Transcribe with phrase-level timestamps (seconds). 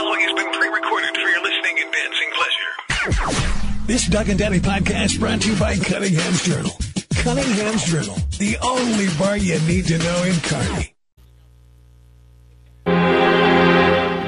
[0.00, 3.86] following has been pre-recorded for your listening and dancing pleasure.
[3.86, 6.72] This Doug and Daddy podcast brought to you by Cunningham's Journal.
[7.16, 10.94] Cunningham's Journal, the only bar you need to know in Kearney.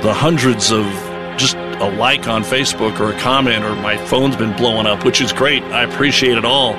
[0.03, 0.85] The hundreds of
[1.39, 5.23] just a like on Facebook or a comment or my phone's been blowing up, which
[5.23, 5.62] is great.
[5.62, 6.75] I appreciate it all.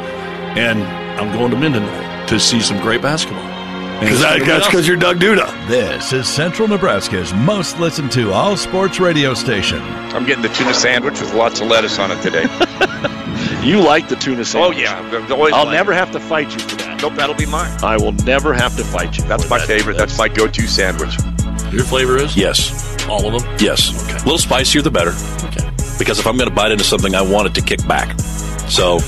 [0.56, 0.84] And
[1.20, 3.53] I'm going to Minden to see some great basketball.
[4.14, 5.48] Because that's because you're Doug Duda.
[5.68, 9.82] This is Central Nebraska's most listened to all sports radio station.
[10.14, 12.46] I'm getting the tuna sandwich with lots of lettuce on it today.
[13.64, 14.78] You like the tuna sandwich?
[14.78, 15.96] oh yeah, I've always I'll liked never it.
[15.96, 17.02] have to fight you for that.
[17.02, 17.72] Nope, that'll be mine.
[17.82, 19.24] I will never have to fight you.
[19.24, 19.68] That's for my that.
[19.68, 19.98] favorite.
[19.98, 21.16] That's my go-to sandwich.
[21.72, 22.36] Your flavor is?
[22.36, 23.08] Yes.
[23.08, 23.56] All of them?
[23.60, 24.04] Yes.
[24.04, 24.16] Okay.
[24.16, 25.12] A little spicier, the better.
[25.48, 25.70] Okay.
[25.98, 28.20] Because if I'm going to bite into something, I want it to kick back.
[28.70, 29.00] So,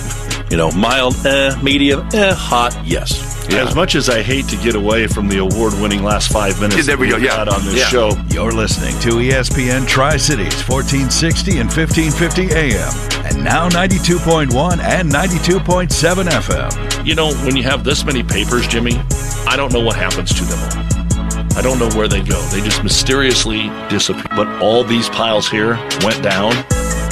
[0.50, 3.35] you know, mild, eh, medium, eh, hot, yes.
[3.52, 6.84] As much as I hate to get away from the award-winning last five minutes Yeah,
[6.84, 7.44] there we go, yeah.
[7.44, 7.88] on this Yeah.
[7.88, 12.94] show, You're listening to ESPN Tri Cities 1460 and 1550 AM,
[13.26, 17.06] and now 92.1 and 92.7 FM.
[17.06, 19.00] you know, when you have this many papers, Jimmy,
[19.48, 21.58] I don't know what happens to them all.
[21.58, 22.42] I don't know where they go.
[22.50, 24.26] They just mysteriously disappear.
[24.36, 26.52] But all these piles here went down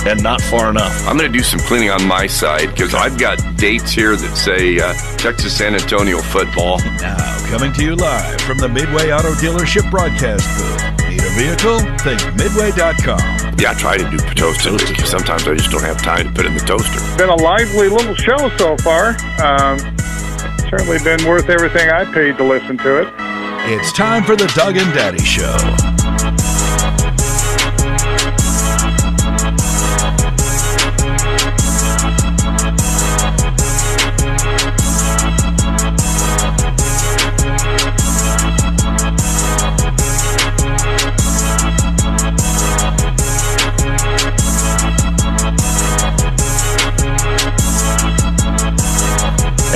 [0.05, 1.07] and not far enough.
[1.07, 4.35] I'm going to do some cleaning on my side because I've got dates here that
[4.35, 6.79] say uh, Texas San Antonio football.
[6.99, 7.17] Now,
[7.49, 11.09] coming to you live from the Midway Auto Dealership broadcast booth.
[11.09, 11.79] Need a vehicle?
[11.99, 13.55] Think Midway.com.
[13.59, 16.45] Yeah, I try to do toasted because sometimes I just don't have time to put
[16.45, 16.99] in the toaster.
[17.17, 19.15] been a lively little show so far.
[19.41, 19.79] Um,
[20.69, 23.07] certainly been worth everything I paid to listen to it.
[23.65, 25.92] It's time for the Doug and Daddy Show.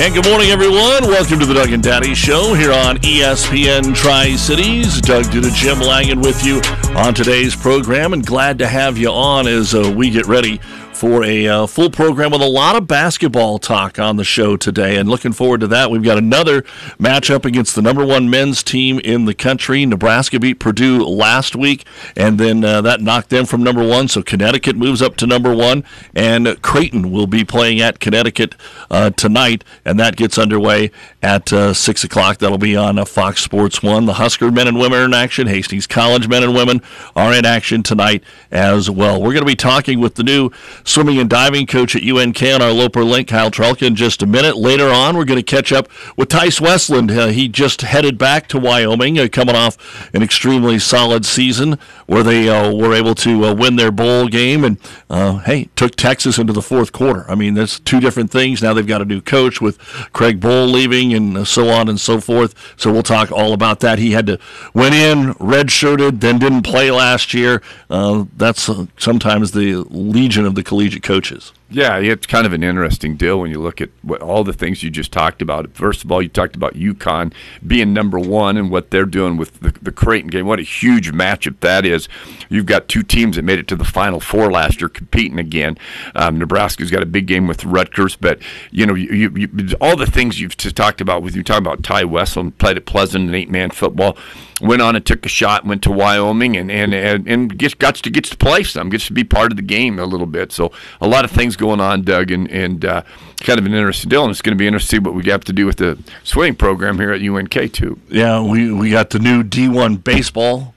[0.00, 1.08] And good morning, everyone.
[1.08, 5.00] Welcome to the Doug and Daddy Show here on ESPN Tri Cities.
[5.00, 6.60] Doug Duda, Jim Langen with you
[6.96, 10.60] on today's program, and glad to have you on as uh, we get ready
[10.98, 14.96] for a uh, full program with a lot of basketball talk on the show today.
[14.96, 15.92] And looking forward to that.
[15.92, 16.62] We've got another
[16.98, 19.86] matchup against the number one men's team in the country.
[19.86, 21.86] Nebraska beat Purdue last week,
[22.16, 24.08] and then uh, that knocked them from number one.
[24.08, 25.84] So Connecticut moves up to number one,
[26.16, 28.56] and Creighton will be playing at Connecticut
[28.90, 30.90] uh, tonight, and that gets underway
[31.22, 32.38] at uh, 6 o'clock.
[32.38, 34.06] That'll be on uh, Fox Sports 1.
[34.06, 35.46] The Husker men and women are in action.
[35.46, 36.82] Hastings College men and women
[37.14, 39.20] are in action tonight as well.
[39.20, 40.50] We're going to be talking with the new
[40.88, 44.26] swimming and diving coach at UNK on our Loper Link, Kyle Trelka, in just a
[44.26, 44.56] minute.
[44.56, 47.10] Later on, we're going to catch up with Tice Westland.
[47.10, 49.76] Uh, he just headed back to Wyoming, uh, coming off
[50.14, 54.64] an extremely solid season where they uh, were able to uh, win their bowl game
[54.64, 54.78] and,
[55.10, 57.30] uh, hey, took Texas into the fourth quarter.
[57.30, 58.62] I mean, that's two different things.
[58.62, 59.78] Now they've got a new coach with
[60.12, 62.54] Craig Bohl leaving and uh, so on and so forth.
[62.76, 63.98] So we'll talk all about that.
[63.98, 64.38] He had to
[64.72, 67.62] went in red-shirted, then didn't play last year.
[67.88, 70.62] That's sometimes the legion of the
[71.02, 71.52] coaches.
[71.70, 74.82] Yeah, it's kind of an interesting deal when you look at what, all the things
[74.82, 75.70] you just talked about.
[75.74, 77.30] First of all, you talked about UConn
[77.66, 80.46] being number one and what they're doing with the, the Creighton game.
[80.46, 82.08] What a huge matchup that is.
[82.48, 85.76] You've got two teams that made it to the Final Four last year competing again.
[86.14, 88.38] Um, Nebraska's got a big game with Rutgers, but
[88.70, 91.82] you know, you, you, you, all the things you've talked about with you talking about
[91.82, 94.16] Ty Westland played at Pleasanton eight man football,
[94.62, 97.96] went on and took a shot, went to Wyoming, and and and, and gets got
[97.96, 100.50] to gets to play some, gets to be part of the game a little bit.
[100.50, 103.02] So a lot of things going on, Doug, and and uh,
[103.40, 104.22] kind of an interesting deal.
[104.22, 105.98] And it's going to be interesting to see what we have to do with the
[106.24, 107.98] swimming program here at UNK too.
[108.08, 110.74] Yeah, we, we got the new D1 baseball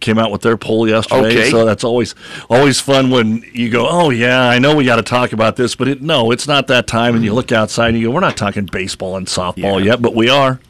[0.00, 1.28] came out with their poll yesterday.
[1.28, 1.50] Okay.
[1.50, 2.14] So that's always
[2.50, 5.74] always fun when you go, oh yeah, I know we got to talk about this,
[5.74, 7.14] but it, no, it's not that time.
[7.14, 9.92] And you look outside and you go, we're not talking baseball and softball Yeah.
[9.92, 10.60] yet, but we are.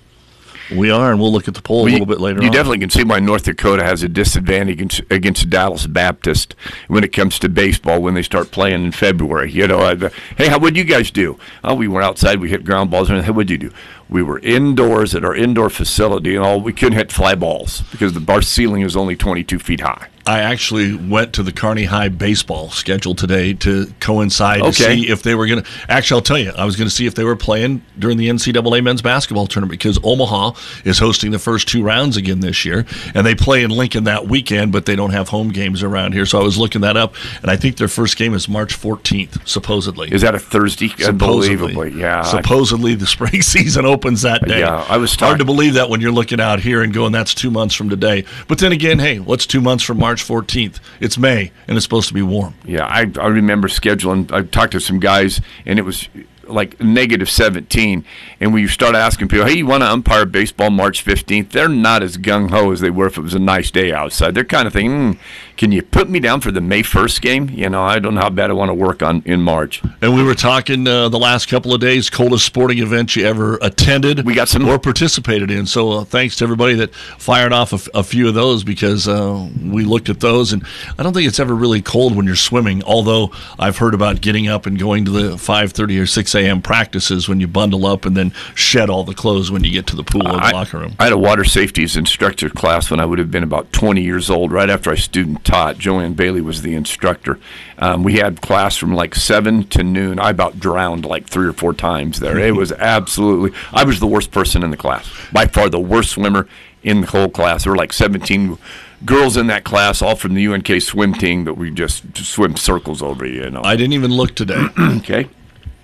[0.74, 2.52] We are, and we'll look at the poll a little bit later You on.
[2.52, 6.54] definitely can see why North Dakota has a disadvantage against, Dallas Baptist
[6.88, 9.50] when it comes to baseball when they start playing in February.
[9.52, 11.38] You know, uh, hey, how would you guys do?
[11.62, 13.10] Oh, we were outside, we hit ground balls.
[13.10, 13.70] And how would you do?
[14.08, 18.12] We were indoors at our indoor facility, and all we couldn't hit fly balls because
[18.12, 20.08] the bar ceiling is only 22 feet high.
[20.26, 25.22] I actually went to the Kearney High baseball schedule today to coincide to see if
[25.22, 25.70] they were going to.
[25.88, 28.28] Actually, I'll tell you, I was going to see if they were playing during the
[28.28, 30.52] NCAA men's basketball tournament because Omaha
[30.84, 34.26] is hosting the first two rounds again this year, and they play in Lincoln that
[34.26, 36.24] weekend, but they don't have home games around here.
[36.24, 39.46] So I was looking that up, and I think their first game is March 14th,
[39.46, 40.10] supposedly.
[40.10, 40.88] Is that a Thursday?
[40.88, 41.52] Supposedly.
[41.54, 42.22] Unbelievably, yeah.
[42.22, 44.60] Supposedly, the spring season opens that day.
[44.60, 47.34] Yeah, I was hard to believe that when you're looking out here and going, "That's
[47.34, 50.78] two months from today." But then again, hey, what's two months from March March 14th.
[51.00, 52.54] It's May, and it's supposed to be warm.
[52.64, 54.30] Yeah, I, I remember scheduling.
[54.30, 56.08] I talked to some guys, and it was
[56.46, 58.04] like negative 17.
[58.38, 61.50] And when you start asking people, hey, you want to umpire baseball March 15th?
[61.50, 64.36] They're not as gung ho as they were if it was a nice day outside.
[64.36, 65.18] They're kind of thinking, mm,
[65.56, 67.48] can you put me down for the May 1st game?
[67.50, 69.82] You know, I don't know how bad I want to work on in March.
[70.02, 73.58] And we were talking uh, the last couple of days, coldest sporting event you ever
[73.62, 75.66] attended We got some- or participated in.
[75.66, 79.06] So uh, thanks to everybody that fired off a, f- a few of those because
[79.06, 80.52] uh, we looked at those.
[80.52, 80.64] And
[80.98, 84.48] I don't think it's ever really cold when you're swimming, although I've heard about getting
[84.48, 86.62] up and going to the 5.30 or 6 a.m.
[86.62, 89.96] practices when you bundle up and then shed all the clothes when you get to
[89.96, 90.96] the pool or the I, locker room.
[90.98, 94.30] I had a water safeties instructor class when I would have been about 20 years
[94.30, 95.78] old, right after I student taught.
[95.78, 97.38] Joanne Bailey was the instructor.
[97.78, 100.18] Um, we had class from like 7 to noon.
[100.18, 102.38] I about drowned like three or four times there.
[102.38, 105.08] It was absolutely, I was the worst person in the class.
[105.32, 106.48] By far the worst swimmer
[106.82, 107.64] in the whole class.
[107.64, 108.58] There were like 17
[109.04, 113.02] girls in that class, all from the UNK swim team, that we just, swim circles
[113.02, 113.62] over, you know.
[113.62, 114.66] I didn't even look today.
[114.78, 115.28] okay.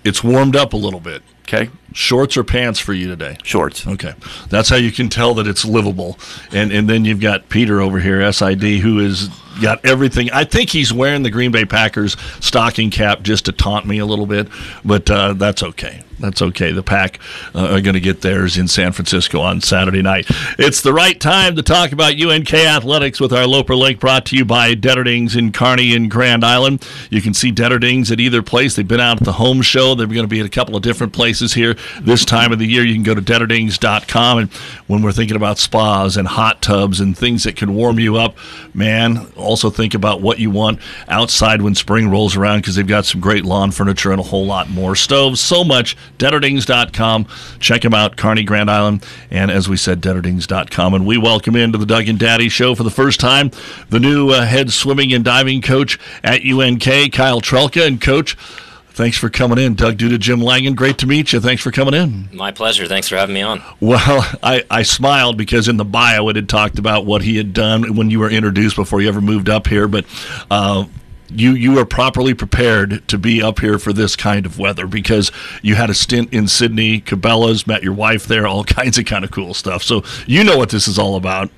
[0.03, 1.23] it's warmed up a little bit.
[1.43, 1.69] Okay.
[1.93, 3.37] Shorts or pants for you today?
[3.43, 3.85] Shorts.
[3.85, 4.13] Okay,
[4.47, 6.17] that's how you can tell that it's livable.
[6.53, 9.29] And and then you've got Peter over here, SID, who has
[9.61, 10.29] got everything.
[10.31, 14.05] I think he's wearing the Green Bay Packers stocking cap just to taunt me a
[14.05, 14.47] little bit,
[14.83, 16.03] but uh, that's okay.
[16.21, 16.71] That's okay.
[16.71, 17.19] The Pack
[17.53, 20.27] uh, are going to get theirs in San Francisco on Saturday night.
[20.59, 24.37] It's the right time to talk about UNK athletics with our Loper Link brought to
[24.37, 26.87] you by Detterdings in Kearney and Grand Island.
[27.09, 28.75] You can see Detterdings at either place.
[28.75, 29.95] They've been out at the home show.
[29.95, 32.67] They're going to be at a couple of different places here this time of the
[32.67, 32.85] year.
[32.85, 34.37] You can go to detterdings.com.
[34.37, 34.51] And
[34.87, 38.35] when we're thinking about spas and hot tubs and things that can warm you up,
[38.75, 43.05] man, also think about what you want outside when spring rolls around because they've got
[43.05, 44.95] some great lawn furniture and a whole lot more.
[44.95, 45.97] Stoves, so much.
[46.17, 47.27] Detterdings.com.
[47.59, 49.05] Check them out, Kearney Grand Island.
[49.29, 50.93] And as we said, Detterdings.com.
[50.93, 53.51] And we welcome into the Doug and Daddy show for the first time
[53.89, 57.85] the new uh, head swimming and diving coach at UNK, Kyle Trelka.
[57.85, 58.37] And coach,
[58.93, 60.75] Thanks for coming in, Doug Duda, Jim Langen.
[60.75, 61.39] Great to meet you.
[61.39, 62.29] Thanks for coming in.
[62.33, 62.87] My pleasure.
[62.87, 63.63] Thanks for having me on.
[63.79, 67.53] Well, I, I smiled because in the bio it had talked about what he had
[67.53, 69.87] done when you were introduced before you ever moved up here.
[69.87, 70.05] But
[70.51, 70.85] uh,
[71.29, 75.31] you you are properly prepared to be up here for this kind of weather because
[75.61, 79.23] you had a stint in Sidney, Cabela's, met your wife there, all kinds of kind
[79.23, 79.83] of cool stuff.
[79.83, 81.49] So you know what this is all about.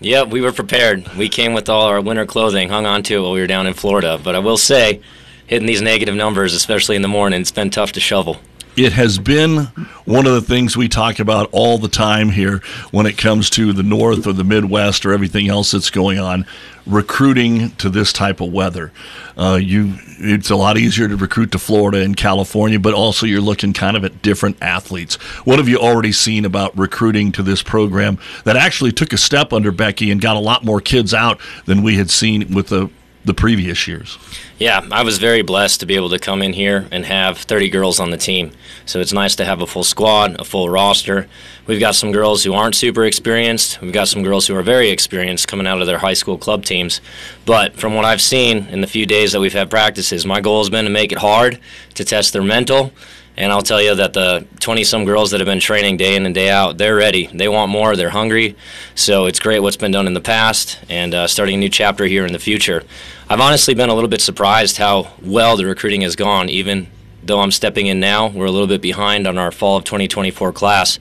[0.00, 1.08] Yeah, we were prepared.
[1.16, 3.66] We came with all our winter clothing, hung on to it while we were down
[3.66, 4.18] in Florida.
[4.22, 5.02] But I will say,
[5.48, 8.36] hitting these negative numbers, especially in the morning, it's been tough to shovel.
[8.76, 9.64] It has been
[10.04, 12.58] one of the things we talk about all the time here
[12.92, 16.46] when it comes to the North or the Midwest or everything else that's going on.
[16.86, 18.92] Recruiting to this type of weather,
[19.36, 23.40] uh, you it's a lot easier to recruit to Florida and California, but also you're
[23.40, 25.16] looking kind of at different athletes.
[25.44, 29.52] What have you already seen about recruiting to this program that actually took a step
[29.52, 32.88] under Becky and got a lot more kids out than we had seen with the
[33.28, 34.18] the previous years?
[34.58, 37.68] Yeah, I was very blessed to be able to come in here and have 30
[37.68, 38.50] girls on the team.
[38.86, 41.28] So it's nice to have a full squad, a full roster.
[41.68, 43.80] We've got some girls who aren't super experienced.
[43.80, 46.64] We've got some girls who are very experienced coming out of their high school club
[46.64, 47.00] teams.
[47.44, 50.58] But from what I've seen in the few days that we've had practices, my goal
[50.58, 51.60] has been to make it hard
[51.94, 52.92] to test their mental.
[53.38, 56.26] And I'll tell you that the 20 some girls that have been training day in
[56.26, 57.28] and day out, they're ready.
[57.32, 58.56] They want more, they're hungry.
[58.96, 62.04] So it's great what's been done in the past and uh, starting a new chapter
[62.06, 62.82] here in the future.
[63.30, 66.86] I've honestly been a little bit surprised how well the recruiting has gone, even
[67.22, 68.28] though I'm stepping in now.
[68.28, 70.98] We're a little bit behind on our fall of 2024 class,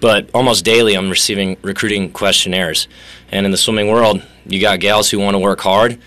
[0.00, 2.88] but almost daily I'm receiving recruiting questionnaires.
[3.30, 6.00] And in the swimming world, you got gals who want to work hard.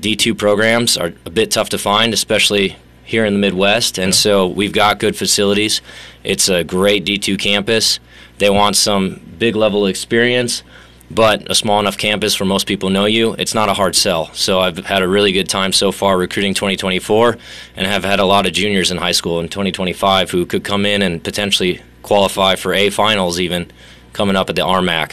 [0.00, 4.46] D2 programs are a bit tough to find, especially here in the Midwest, and so
[4.46, 5.82] we've got good facilities.
[6.24, 8.00] It's a great D2 campus.
[8.38, 10.62] They want some big level experience,
[11.10, 13.34] but a small enough campus where most people know you.
[13.34, 14.32] It's not a hard sell.
[14.32, 17.36] So I've had a really good time so far recruiting 2024,
[17.76, 20.86] and have had a lot of juniors in high school in 2025 who could come
[20.86, 23.70] in and potentially qualify for A finals even
[24.12, 25.12] coming up at the RMAC.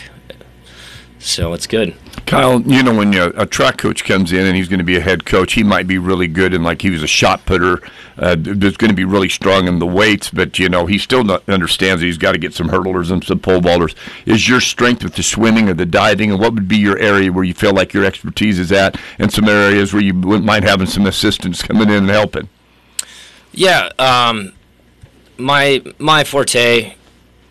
[1.19, 1.95] So it's good.
[2.25, 4.97] Kyle, you know when you, a track coach comes in and he's going to be
[4.97, 7.81] a head coach, he might be really good and like he was a shot putter.
[8.17, 11.24] Uh, there's going to be really strong in the weights, but you know he still
[11.24, 13.95] not, understands that he's got to get some hurdlers and some pole vaulters.
[14.25, 17.31] Is your strength with the swimming or the diving, and what would be your area
[17.31, 20.88] where you feel like your expertise is at, and some areas where you mind having
[20.88, 22.50] some assistants coming in and helping?
[23.53, 24.53] Yeah, um,
[25.38, 26.95] my my forte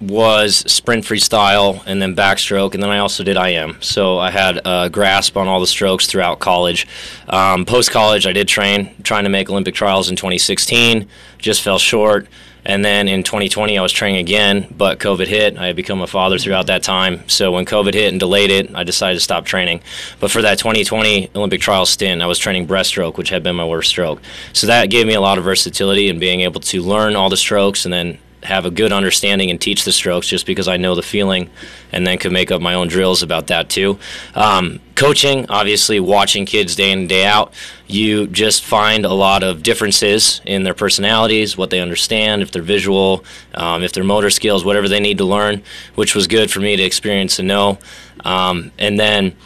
[0.01, 3.81] was sprint freestyle and then backstroke, and then I also did IM.
[3.81, 6.87] So I had a grasp on all the strokes throughout college.
[7.29, 11.79] Um, Post college, I did train, trying to make Olympic trials in 2016, just fell
[11.79, 12.29] short.
[12.67, 15.57] And then in 2020, I was training again, but COVID hit.
[15.57, 17.27] I had become a father throughout that time.
[17.29, 19.83] So when COVID hit and delayed it, I decided to stop training.
[20.19, 23.65] But for that 2020 Olympic trial stint, I was training breaststroke, which had been my
[23.65, 24.21] worst stroke.
[24.53, 27.37] So that gave me a lot of versatility and being able to learn all the
[27.37, 30.95] strokes and then have a good understanding and teach the strokes just because I know
[30.95, 31.51] the feeling
[31.93, 33.99] and then could make up my own drills about that too.
[34.35, 37.53] Um, coaching, obviously, watching kids day in and day out,
[37.87, 42.63] you just find a lot of differences in their personalities, what they understand, if they're
[42.63, 43.25] visual,
[43.55, 45.63] um, if they're motor skills, whatever they need to learn,
[45.95, 47.79] which was good for me to experience and know.
[48.25, 49.37] Um, and then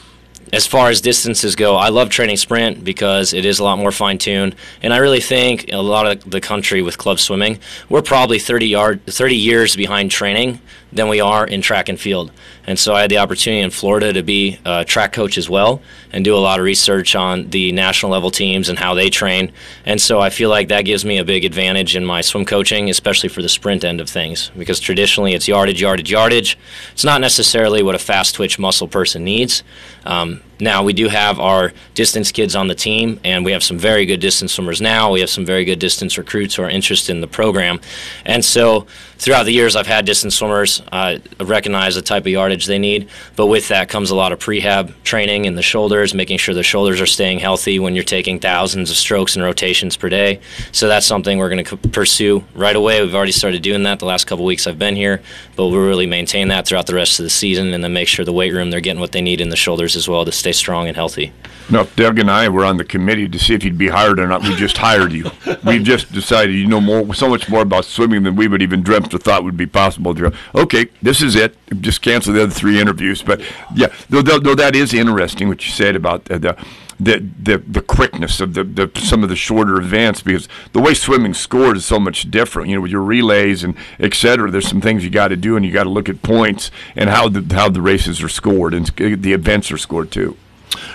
[0.53, 3.93] as far as distances go, I love training sprint because it is a lot more
[3.93, 4.55] fine tuned.
[4.83, 8.67] And I really think a lot of the country with club swimming, we're probably 30
[8.67, 10.61] yard, 30 years behind training
[10.93, 12.33] than we are in track and field.
[12.67, 15.81] And so I had the opportunity in Florida to be a track coach as well
[16.13, 19.53] and do a lot of research on the national level teams and how they train.
[19.85, 22.91] And so I feel like that gives me a big advantage in my swim coaching,
[22.91, 26.59] especially for the sprint end of things, because traditionally it's yardage, yardage, yardage.
[26.93, 29.63] It's not necessarily what a fast twitch muscle person needs.
[30.05, 33.79] Um, now we do have our distance kids on the team, and we have some
[33.79, 35.13] very good distance swimmers now.
[35.13, 37.81] We have some very good distance recruits who are interested in the program,
[38.25, 42.67] and so throughout the years, I've had distance swimmers uh, recognize the type of yardage
[42.67, 46.39] they need, but with that comes a lot of prehab training in the shoulders, making
[46.39, 50.09] sure the shoulders are staying healthy when you're taking thousands of strokes and rotations per
[50.09, 50.41] day.
[50.73, 53.03] So that's something we're going to pursue right away.
[53.03, 55.23] We've already started doing that the last couple weeks I've been here,
[55.57, 58.25] but we'll really maintain that throughout the rest of the season and then make sure
[58.25, 60.53] the weight room they're getting what they need in the shoulders as well to stay
[60.53, 61.33] strong and healthy.
[61.71, 64.27] No, Doug and I were on the committee to see if you'd be hired or
[64.27, 64.43] not.
[64.43, 65.31] We just hired you.
[65.65, 68.83] We've just decided you know more, so much more about swimming than we would even
[68.83, 70.17] dreamt or thought would be possible.
[70.55, 70.70] Okay,
[71.03, 71.57] this is it.
[71.81, 73.23] Just cancel the other three interviews.
[73.23, 73.41] But
[73.75, 76.67] yeah, though, though, though that is interesting what you said about the, the
[76.99, 80.95] the the, the quickness of the, the some of the shorter events because the way
[80.95, 82.69] swimming scored is so much different.
[82.69, 85.57] You know, with your relays and et cetera, there's some things you got to do,
[85.57, 88.75] and you got to look at points and how the how the races are scored
[88.75, 90.37] and the events are scored too.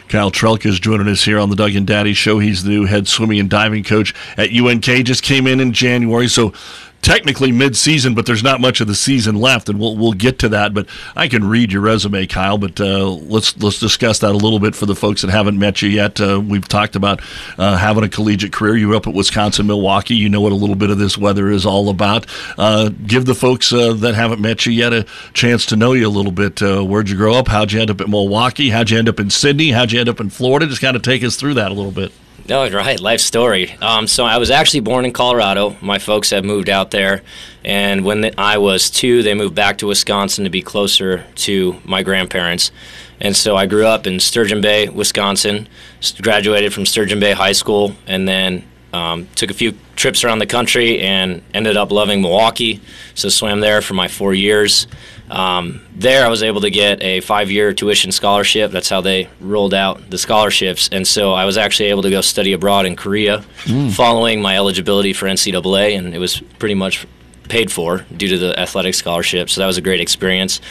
[0.08, 2.40] Kyle Trelka is joining us here on the Doug and Daddy Show.
[2.40, 4.84] He's the new head swimming and diving coach at UNK.
[4.84, 6.54] Just came in in January, so
[7.06, 10.50] technically mid-season, but there's not much of the season left, and we'll we'll get to
[10.50, 10.74] that.
[10.74, 12.58] But I can read your resume, Kyle.
[12.58, 15.84] But uh, let's let's discuss that a little bit for the folks that haven't met
[15.84, 16.20] you yet.
[16.20, 17.22] Uh, we've talked about
[17.60, 18.76] uh, having a collegiate career.
[18.76, 20.16] You were up at Wisconsin Milwaukee.
[20.16, 22.26] You know what a little bit of this weather is all about.
[22.58, 26.08] Uh, give the folks uh, that haven't met you yet a chance to know you
[26.08, 26.62] a little bit.
[26.62, 27.48] Uh, where'd you grow up?
[27.48, 28.72] How'd you end up at Milwaukee?
[28.72, 29.70] How'd you end up in Sidney?
[29.70, 30.66] How'd you end up in Florida?
[30.66, 32.12] Just kind of take us through that a little bit.
[32.48, 33.00] No, right.
[33.00, 33.72] Life story.
[33.82, 35.76] Um, so I was actually born in Colorado.
[35.82, 37.24] My folks had moved out there,
[37.64, 41.82] and when the, I was two, they moved back to Wisconsin to be closer to
[41.84, 42.72] my grandparents.
[43.20, 45.68] And so I grew up in Sturgeon Bay, Wisconsin.
[46.22, 50.46] Graduated from Sturgeon Bay High School, and then um, took a few trips around the
[50.46, 52.80] country and ended up loving Milwaukee.
[53.16, 54.86] So swam there for my four years.
[55.30, 58.72] Um, there, I was able to get a five-year tuition scholarship.
[58.72, 62.22] That's how they rolled out the scholarships, and so I was actually able to go
[62.22, 63.92] study abroad in Korea, mm.
[63.92, 67.08] following my eligibility for NCAA, and it was pretty much
[67.50, 69.50] paid for due to the athletic scholarship.
[69.50, 70.62] So that was a great experience.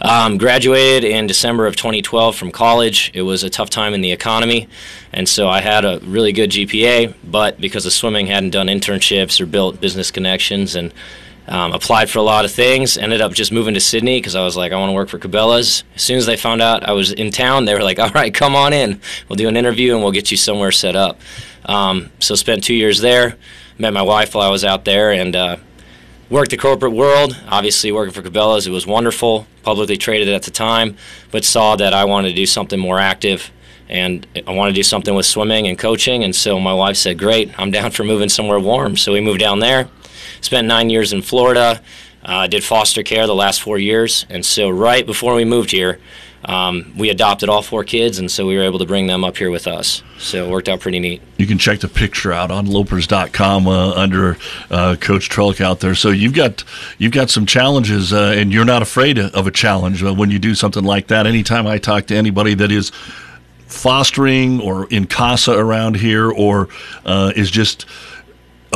[0.00, 3.10] Um, graduated in December of 2012 from college.
[3.14, 4.68] It was a tough time in the economy,
[5.12, 9.40] and so I had a really good GPA, but because of swimming, hadn't done internships
[9.40, 10.92] or built business connections and
[11.48, 12.98] um, applied for a lot of things.
[12.98, 15.18] Ended up just moving to Sidney because I was like, I want to work for
[15.18, 15.84] Cabela's.
[15.94, 18.32] As soon as they found out I was in town, they were like, All right,
[18.32, 19.00] come on in.
[19.28, 21.20] We'll do an interview and we'll get you somewhere set up.
[21.64, 23.36] Um, so spent two years there.
[23.78, 25.56] Met my wife while I was out there and uh,
[26.30, 27.36] worked the corporate world.
[27.48, 29.46] Obviously, working for Cabela's, it was wonderful.
[29.62, 30.96] Publicly traded at the time,
[31.30, 33.50] but saw that I wanted to do something more active
[33.88, 36.24] and I wanted to do something with swimming and coaching.
[36.24, 39.40] And so my wife said, "Great, I'm down for moving somewhere warm." So we moved
[39.40, 39.88] down there.
[40.40, 41.80] Spent nine years in Florida.
[42.24, 46.00] Uh, did foster care the last four years, and so right before we moved here,
[46.46, 49.36] um, we adopted all four kids, and so we were able to bring them up
[49.36, 50.02] here with us.
[50.18, 51.20] So it worked out pretty neat.
[51.38, 54.36] You can check the picture out on lopers.com uh, under
[54.70, 55.96] uh, Coach Trelk out there.
[55.96, 56.62] So you've got
[56.98, 60.38] you've got some challenges, uh, and you're not afraid of a challenge uh, when you
[60.38, 61.26] do something like that.
[61.26, 62.92] Anytime I talk to anybody that is
[63.66, 66.68] fostering or in CASA around here, or
[67.04, 67.86] uh, is just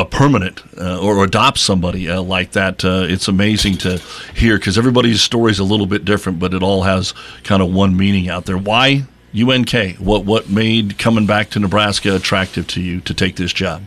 [0.01, 2.85] a permanent uh, or adopt somebody uh, like that.
[2.85, 4.01] Uh, it's amazing to
[4.35, 7.13] hear because everybody's story is a little bit different, but it all has
[7.45, 8.59] kind of one meaning out there.
[8.59, 9.05] Why
[9.39, 9.97] UNK?
[9.99, 13.83] What what made coming back to Nebraska attractive to you to take this job?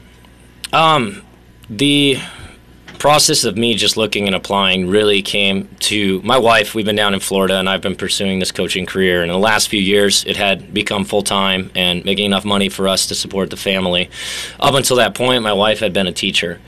[0.71, 1.23] Um,
[1.69, 2.19] the
[3.03, 6.73] process of me just looking and applying really came to my wife.
[6.73, 9.21] We've been down in Florida, and I've been pursuing this coaching career.
[9.21, 12.69] And in the last few years, it had become full time and making enough money
[12.69, 14.09] for us to support the family.
[14.57, 16.61] Up until that point, my wife had been a teacher.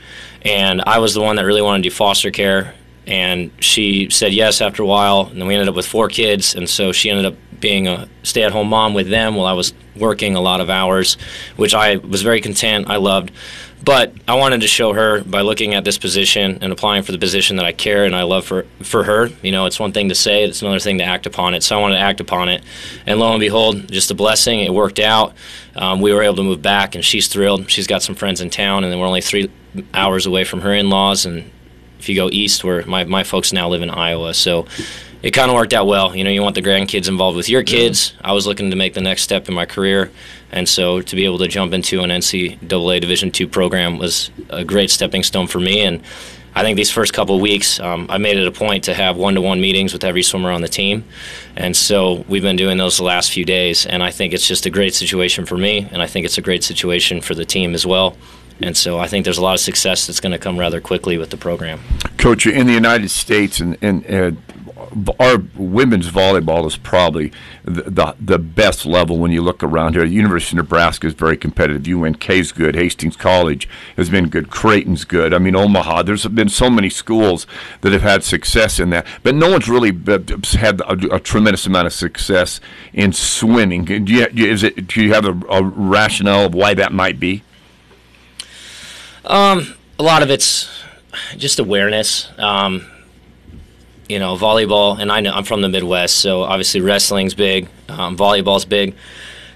[0.46, 2.74] and I was the one that really wanted to do foster care.
[3.06, 6.54] And she said yes after a while, and then we ended up with four kids,
[6.54, 10.34] and so she ended up being a stay-at-home mom with them while I was working
[10.34, 11.16] a lot of hours,
[11.56, 12.90] which I was very content.
[12.90, 13.30] I loved.
[13.84, 17.18] But I wanted to show her by looking at this position and applying for the
[17.18, 19.28] position that I care and I love for for her.
[19.42, 21.62] You know, it's one thing to say, it's another thing to act upon it.
[21.62, 22.62] So I wanted to act upon it,
[23.06, 24.60] and lo and behold, just a blessing.
[24.60, 25.34] It worked out.
[25.76, 27.70] Um, we were able to move back, and she's thrilled.
[27.70, 29.50] She's got some friends in town, and then we're only three
[29.92, 31.26] hours away from her in-laws.
[31.26, 31.50] And
[31.98, 34.66] if you go east, where my my folks now live in Iowa, so
[35.22, 36.14] it kind of worked out well.
[36.14, 38.14] You know, you want the grandkids involved with your kids.
[38.22, 40.10] I was looking to make the next step in my career,
[40.52, 44.64] and so to be able to jump into an NCAA Division two program was a
[44.64, 45.80] great stepping stone for me.
[45.82, 46.02] And
[46.54, 49.60] I think these first couple weeks, um, I made it a point to have one-to-one
[49.60, 51.04] meetings with every swimmer on the team,
[51.56, 53.84] and so we've been doing those the last few days.
[53.84, 56.42] And I think it's just a great situation for me, and I think it's a
[56.42, 58.16] great situation for the team as well.
[58.60, 61.18] And so I think there's a lot of success that's going to come rather quickly
[61.18, 61.80] with the program.
[62.16, 64.30] Coach, in the United States and, and uh,
[65.20, 67.32] our women's volleyball is probably
[67.64, 70.04] the, the, the best level when you look around here.
[70.04, 71.86] The University of Nebraska is very competitive.
[71.86, 72.74] UNK is good.
[72.74, 74.50] Hastings College has been good.
[74.50, 75.34] Creighton's good.
[75.34, 76.02] I mean, Omaha.
[76.02, 77.46] There's been so many schools
[77.80, 79.92] that have had success in that, but no one's really
[80.58, 82.60] had a, a tremendous amount of success
[82.92, 83.84] in swimming.
[83.84, 87.42] Do you, is it, do you have a, a rationale of why that might be?
[89.24, 90.70] Um, a lot of it's
[91.36, 92.28] just awareness.
[92.38, 92.86] Um,
[94.08, 98.16] you know, volleyball, and I know I'm from the Midwest, so obviously wrestling's big, um,
[98.16, 98.94] volleyball's big.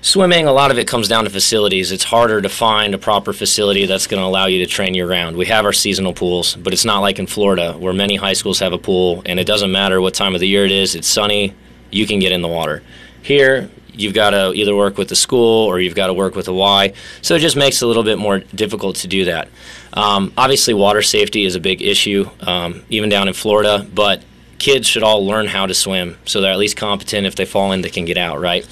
[0.02, 1.92] Swimming, a lot of it comes down to facilities.
[1.92, 5.06] It's harder to find a proper facility that's going to allow you to train year
[5.06, 5.36] round.
[5.36, 8.58] We have our seasonal pools, but it's not like in Florida where many high schools
[8.60, 11.08] have a pool, and it doesn't matter what time of the year it is, it's
[11.08, 11.54] sunny,
[11.90, 12.82] you can get in the water.
[13.22, 16.46] Here, you've got to either work with the school or you've got to work with
[16.46, 16.94] the Y.
[17.20, 19.48] So it just makes it a little bit more difficult to do that.
[19.92, 24.22] Um, obviously, water safety is a big issue, um, even down in Florida, but
[24.60, 27.26] kids should all learn how to swim so they're at least competent.
[27.26, 28.64] If they fall in, they can get out, right?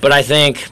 [0.00, 0.68] But I think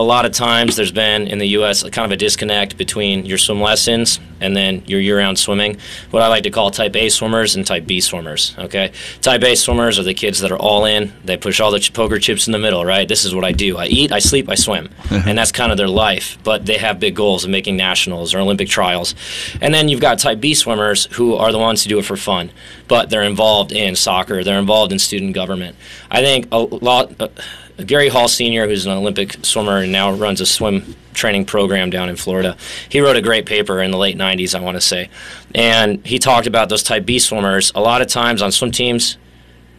[0.00, 1.82] a lot of times there's been in the U.S.
[1.82, 5.76] kind of a disconnect between your swim lessons and then your year-round swimming.
[6.10, 8.54] What I like to call Type A swimmers and Type B swimmers.
[8.58, 11.12] Okay, Type A swimmers are the kids that are all in.
[11.24, 12.84] They push all the poker chips in the middle.
[12.84, 13.06] Right.
[13.06, 13.76] This is what I do.
[13.76, 14.10] I eat.
[14.10, 14.48] I sleep.
[14.48, 16.38] I swim, and that's kind of their life.
[16.42, 19.14] But they have big goals of making nationals or Olympic trials.
[19.60, 22.16] And then you've got Type B swimmers who are the ones who do it for
[22.16, 22.50] fun,
[22.88, 24.42] but they're involved in soccer.
[24.42, 25.76] They're involved in student government.
[26.10, 27.20] I think a lot.
[27.20, 27.28] Uh,
[27.86, 32.08] Gary Hall Sr., who's an Olympic swimmer and now runs a swim training program down
[32.08, 32.56] in Florida,
[32.88, 35.10] he wrote a great paper in the late 90s, I want to say.
[35.54, 37.72] And he talked about those type B swimmers.
[37.74, 39.16] A lot of times on swim teams,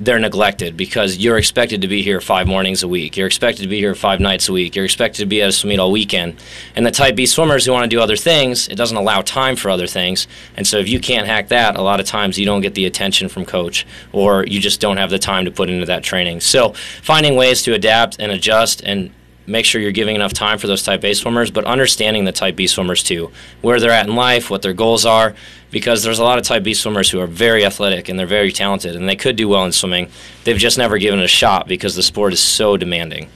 [0.02, 3.16] they're neglected because you're expected to be here five mornings a week.
[3.16, 4.76] You're expected to be here five nights a week.
[4.76, 6.36] You're expected to be at a swim meet all weekend.
[6.76, 9.56] And the type B swimmers who want to do other things, it doesn't allow time
[9.56, 10.28] for other things.
[10.58, 12.86] And so if you can't hack that, a lot of times you don't get the
[12.86, 16.42] attention from coach or you just don't have the time to put into that training.
[16.42, 19.12] So finding ways to adapt and adjust and
[19.52, 22.56] make sure you're giving enough time for those type A swimmers, but understanding the type
[22.56, 25.36] B swimmers too, where they're at in life, what their goals are,
[25.70, 28.52] because there's a lot of type B swimmers who are very athletic and they're very
[28.52, 30.10] talented and they could do well in swimming.
[30.44, 33.30] They've just never given it a shot because the sport is so demanding.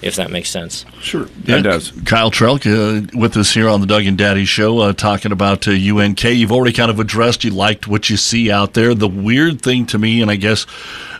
[0.00, 0.84] If that makes sense.
[1.00, 1.28] Sure.
[1.44, 1.92] Yeah, it does.
[2.04, 5.68] Kyle Trelk uh, with us here on the Doug and Daddy Show, uh, talking about
[5.68, 6.24] uh, UNK.
[6.24, 8.96] You've already kind of addressed, you liked what you see out there.
[8.96, 10.66] The weird thing to me, and I guess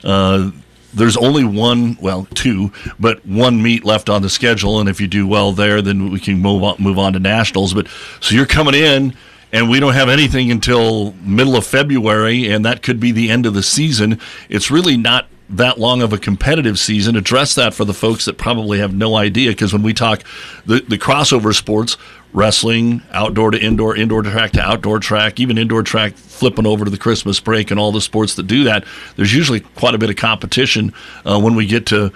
[0.03, 0.51] uh,
[0.95, 5.07] there's only one, well, two, but one meet left on the schedule, and if you
[5.07, 7.75] do well there, then we can move on, move on to nationals.
[7.75, 7.89] But
[8.21, 9.15] so you're coming in,
[9.53, 13.47] and we don't have anything until middle of February, and that could be the end
[13.47, 14.19] of the season.
[14.49, 17.17] It's really not that long of a competitive season.
[17.17, 20.23] Address that for the folks that probably have no idea, because when we talk
[20.65, 21.97] the the crossover sports,
[22.33, 26.91] wrestling, outdoor to indoor, indoor track to outdoor track, even indoor track flipping over to
[26.91, 28.85] the Christmas break and all the sports that do that,
[29.17, 30.93] there's usually quite a bit of competition
[31.25, 32.13] uh, when we get to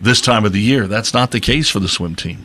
[0.00, 0.86] this time of the year.
[0.86, 2.44] That's not the case for the swim team.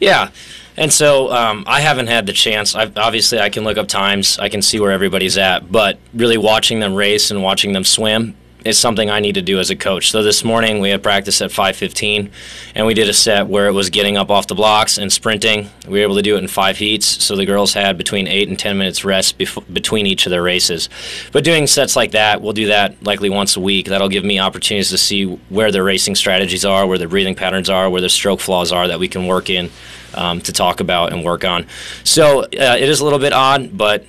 [0.00, 0.30] Yeah.
[0.76, 2.74] And so um, I haven't had the chance.
[2.74, 4.38] I've, obviously, I can look up times.
[4.38, 5.70] I can see where everybody's at.
[5.70, 9.58] But really watching them race and watching them swim, is something I need to do
[9.58, 10.10] as a coach.
[10.10, 12.30] So this morning we had practice at 5:15,
[12.74, 15.70] and we did a set where it was getting up off the blocks and sprinting.
[15.86, 18.48] We were able to do it in five heats, so the girls had between eight
[18.48, 20.88] and 10 minutes rest bef- between each of their races.
[21.32, 23.86] But doing sets like that, we'll do that likely once a week.
[23.86, 27.68] That'll give me opportunities to see where their racing strategies are, where their breathing patterns
[27.68, 29.70] are, where their stroke flaws are that we can work in
[30.14, 31.66] um, to talk about and work on.
[32.02, 32.46] So uh,
[32.78, 34.06] it is a little bit odd, but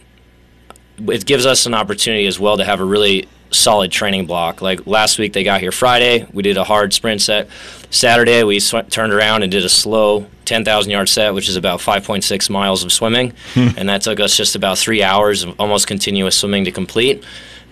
[0.97, 4.61] it gives us an opportunity as well to have a really solid training block.
[4.61, 6.27] Like last week, they got here Friday.
[6.33, 7.49] We did a hard sprint set.
[7.89, 11.79] Saturday, we sw- turned around and did a slow 10,000 yard set, which is about
[11.79, 13.33] 5.6 miles of swimming.
[13.55, 17.23] and that took us just about three hours of almost continuous swimming to complete.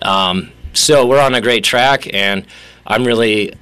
[0.01, 2.45] Um, so we're on a great track, and
[2.87, 3.53] I'm really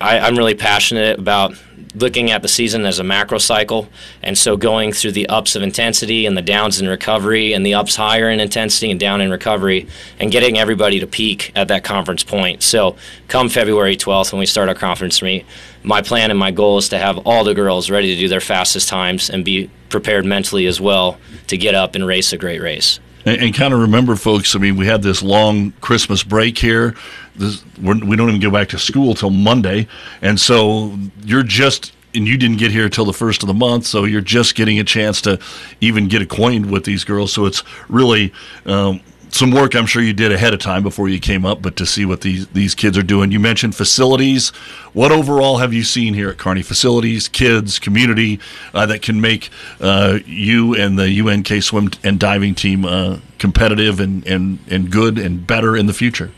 [0.00, 1.54] I, I'm really passionate about
[2.00, 3.88] looking at the season as a macro cycle,
[4.22, 7.74] and so going through the ups of intensity and the downs in recovery, and the
[7.74, 9.86] ups higher in intensity and down in recovery,
[10.18, 12.62] and getting everybody to peak at that conference point.
[12.62, 12.96] So,
[13.28, 15.44] come February 12th when we start our conference meet,
[15.82, 18.40] my plan and my goal is to have all the girls ready to do their
[18.40, 22.60] fastest times and be prepared mentally as well to get up and race a great
[22.60, 23.00] race.
[23.24, 24.54] And, and kind of remember, folks.
[24.54, 26.94] I mean, we had this long Christmas break here.
[27.38, 29.86] This, we're, we don't even go back to school till Monday,
[30.22, 33.86] and so you're just and you didn't get here till the first of the month,
[33.86, 35.38] so you're just getting a chance to
[35.80, 37.32] even get acquainted with these girls.
[37.32, 38.32] So it's really
[38.64, 41.76] um, some work I'm sure you did ahead of time before you came up, but
[41.76, 43.30] to see what these these kids are doing.
[43.30, 44.50] You mentioned facilities.
[44.92, 46.62] What overall have you seen here at Kearney?
[46.62, 48.40] Facilities, kids, community
[48.74, 54.00] uh, that can make uh, you and the UNK swim and diving team uh, competitive
[54.00, 56.32] and, and, and good and better in the future.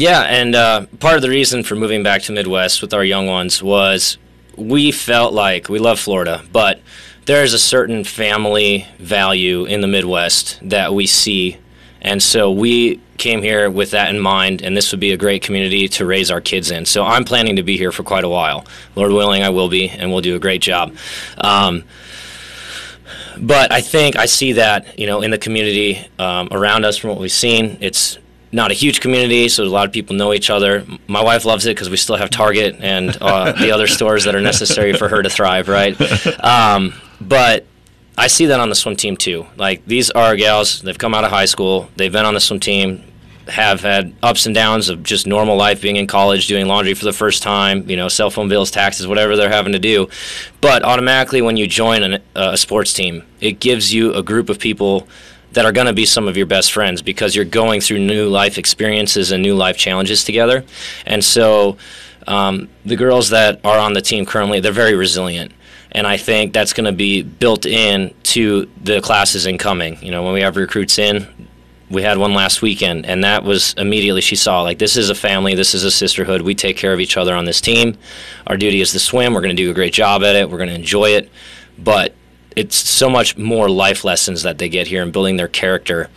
[0.00, 3.26] Yeah, and uh, part of the reason for moving back to Midwest with our young
[3.26, 4.16] ones was
[4.56, 6.80] we felt like we love Florida, but
[7.26, 11.58] there is a certain family value in the Midwest that we see.
[12.00, 15.42] And so we came here with that in mind, and this would be a great
[15.42, 16.86] community to raise our kids in.
[16.86, 18.64] So I'm planning to be here for quite a while.
[18.96, 20.96] Lord willing, I will be, and we'll do a great job.
[21.36, 21.84] Um,
[23.36, 27.10] but I think I see that you know in the community um, around us from
[27.10, 27.76] what we've seen.
[27.82, 28.16] It's
[28.52, 30.84] not a huge community, so a lot of people know each other.
[31.06, 34.34] My wife loves it because we still have Target and uh, the other stores that
[34.34, 35.96] are necessary for her to thrive, right?
[36.42, 37.66] Um, but
[38.18, 39.46] I see that on the swim team too.
[39.56, 42.60] Like these are gals, they've come out of high school, they've been on the swim
[42.60, 43.04] team,
[43.48, 47.04] have had ups and downs of just normal life, being in college, doing laundry for
[47.04, 50.08] the first time, you know, cell phone bills, taxes, whatever they're having to do.
[50.60, 54.58] But automatically, when you join an, a sports team, it gives you a group of
[54.58, 55.08] people
[55.52, 58.28] that are going to be some of your best friends because you're going through new
[58.28, 60.64] life experiences and new life challenges together.
[61.06, 61.76] And so
[62.26, 65.52] um, the girls that are on the team currently, they're very resilient.
[65.92, 69.98] And I think that's going to be built in to the classes incoming.
[70.02, 71.26] You know, when we have recruits in,
[71.90, 75.14] we had one last weekend, and that was immediately she saw like this is a
[75.14, 76.42] family, this is a sisterhood.
[76.42, 77.98] We take care of each other on this team.
[78.46, 79.34] Our duty is to swim.
[79.34, 80.48] We're going to do a great job at it.
[80.48, 81.28] We're going to enjoy it,
[81.76, 82.14] but
[82.56, 86.08] it's so much more life lessons that they get here and building their character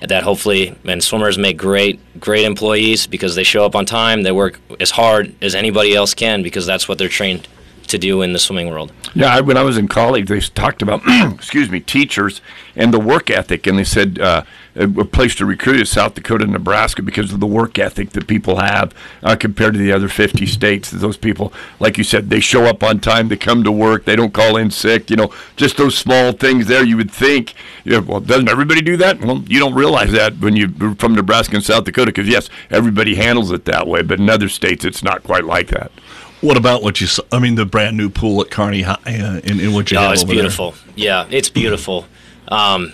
[0.00, 4.32] that hopefully and swimmers make great great employees because they show up on time they
[4.32, 7.48] work as hard as anybody else can because that's what they're trained
[7.88, 8.92] to do in the swimming world.
[9.14, 11.02] Yeah, I, when I was in college, they talked about,
[11.34, 12.40] excuse me, teachers
[12.76, 14.44] and the work ethic, and they said uh,
[14.76, 18.10] a a place to recruit is South Dakota and Nebraska because of the work ethic
[18.10, 20.90] that people have uh, compared to the other 50 states.
[20.90, 24.16] Those people, like you said, they show up on time, they come to work, they
[24.16, 25.10] don't call in sick.
[25.10, 26.84] You know, just those small things there.
[26.84, 29.20] You would think, you know, well, doesn't everybody do that?
[29.20, 33.14] Well, you don't realize that when you're from Nebraska and South Dakota because yes, everybody
[33.14, 35.92] handles it that way, but in other states, it's not quite like that.
[36.40, 37.22] What about what you saw?
[37.32, 40.02] I mean, the brand new pool at Kearney High uh, in, in what you Oh,
[40.02, 40.42] have it's over there.
[40.42, 40.74] beautiful.
[40.94, 42.06] Yeah, it's beautiful.
[42.48, 42.92] Um,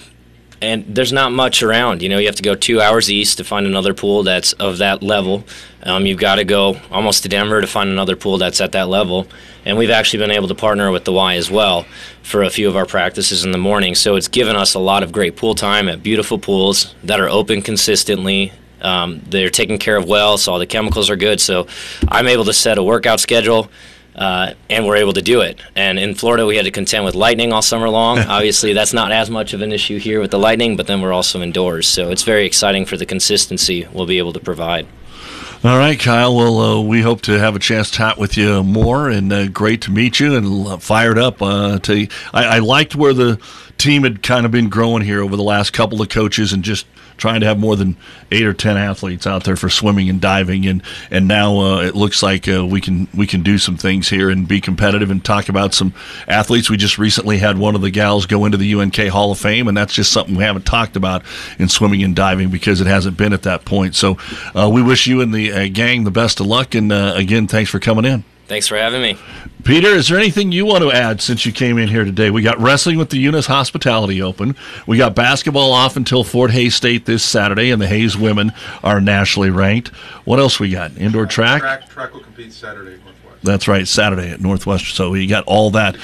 [0.62, 2.02] and there's not much around.
[2.02, 4.78] You know, you have to go two hours east to find another pool that's of
[4.78, 5.44] that level.
[5.82, 8.88] Um, you've got to go almost to Denver to find another pool that's at that
[8.88, 9.26] level.
[9.64, 11.86] And we've actually been able to partner with the Y as well
[12.22, 13.94] for a few of our practices in the morning.
[13.94, 17.28] So it's given us a lot of great pool time at beautiful pools that are
[17.28, 18.52] open consistently.
[18.82, 21.40] Um, they're taken care of well, so all the chemicals are good.
[21.40, 21.66] So
[22.08, 23.70] I'm able to set a workout schedule
[24.14, 25.60] uh, and we're able to do it.
[25.74, 28.18] And in Florida, we had to contend with lightning all summer long.
[28.28, 31.12] Obviously, that's not as much of an issue here with the lightning, but then we're
[31.12, 34.86] also indoors, so it's very exciting for the consistency we'll be able to provide.
[35.62, 36.34] All right, Kyle.
[36.34, 39.48] Well, uh, we hope to have a chance to chat with you more, and uh,
[39.48, 41.42] great to meet you, and fired up.
[41.42, 43.38] Uh, to I, I liked where the
[43.76, 46.86] team had kind of been growing here over the last couple of coaches, and just
[47.20, 47.96] trying to have more than
[48.32, 51.94] eight or ten athletes out there for swimming and diving, and and now uh, it
[51.94, 55.24] looks like uh, we can we can do some things here and be competitive and
[55.24, 55.92] talk about some
[56.26, 56.70] athletes.
[56.70, 59.68] We just recently had one of the gals go into the UNK Hall of Fame,
[59.68, 61.22] and that's just something we haven't talked about
[61.58, 63.94] in swimming and diving because it hasn't been at that point.
[63.94, 64.16] So
[64.54, 67.46] uh, we wish you and the uh, gang the best of luck, and uh, again,
[67.46, 68.24] thanks for coming in.
[68.46, 69.16] Thanks for having me.
[69.62, 72.30] Peter, is there anything you want to add since you came in here today?
[72.30, 74.56] We got wrestling with the Younes Hospitality Open.
[74.88, 79.00] We got basketball off until Fort Hays State this Saturday, and the Hays women are
[79.00, 79.88] nationally ranked.
[80.24, 80.96] What else we got?
[80.96, 81.60] Indoor track?
[81.60, 83.44] Track, track will compete Saturday at Northwest.
[83.44, 84.94] That's right, Saturday at Northwestern.
[84.94, 85.96] So we got all that.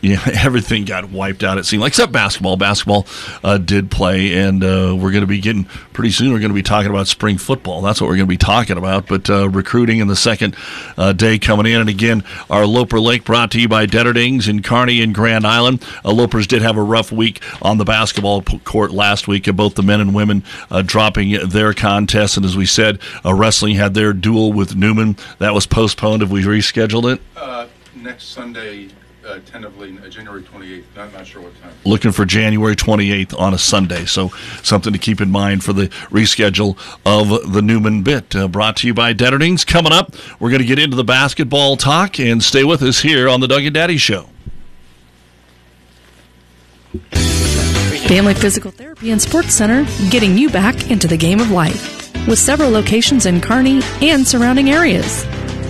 [0.00, 1.58] Yeah, everything got wiped out.
[1.58, 2.56] It seemed like except basketball.
[2.56, 3.06] Basketball
[3.44, 6.32] uh, did play, and uh, we're going to be getting pretty soon.
[6.32, 7.82] We're going to be talking about spring football.
[7.82, 9.06] That's what we're going to be talking about.
[9.06, 10.56] But uh, recruiting in the second
[10.96, 14.62] uh, day coming in, and again, our Loper Link brought to you by Detterdings in
[14.62, 15.82] Kearney and Grand Island.
[16.04, 19.48] Uh, Lopers did have a rough week on the basketball court last week.
[19.48, 20.42] Uh, both the men and women
[20.86, 25.16] dropping their contests, and as we said, wrestling had their duel with Newman.
[25.38, 26.22] That was postponed.
[26.22, 27.20] Have we rescheduled it?
[27.94, 28.88] Next Sunday,
[29.26, 30.84] uh, tentatively, uh, January 28th.
[30.96, 31.72] Not, not sure what time.
[31.84, 34.04] looking for January 28th on a Sunday.
[34.04, 34.28] So
[34.62, 38.34] something to keep in mind for the reschedule of the Newman bit.
[38.34, 39.64] Uh, brought to you by Detterdings.
[39.64, 43.28] Coming up, we're going to get into the basketball talk and stay with us here
[43.28, 44.28] on the Doug and Daddy Show.
[48.08, 52.12] Family Physical Therapy and Sports Center, getting you back into the game of life.
[52.26, 55.24] With several locations in Kearney and surrounding areas.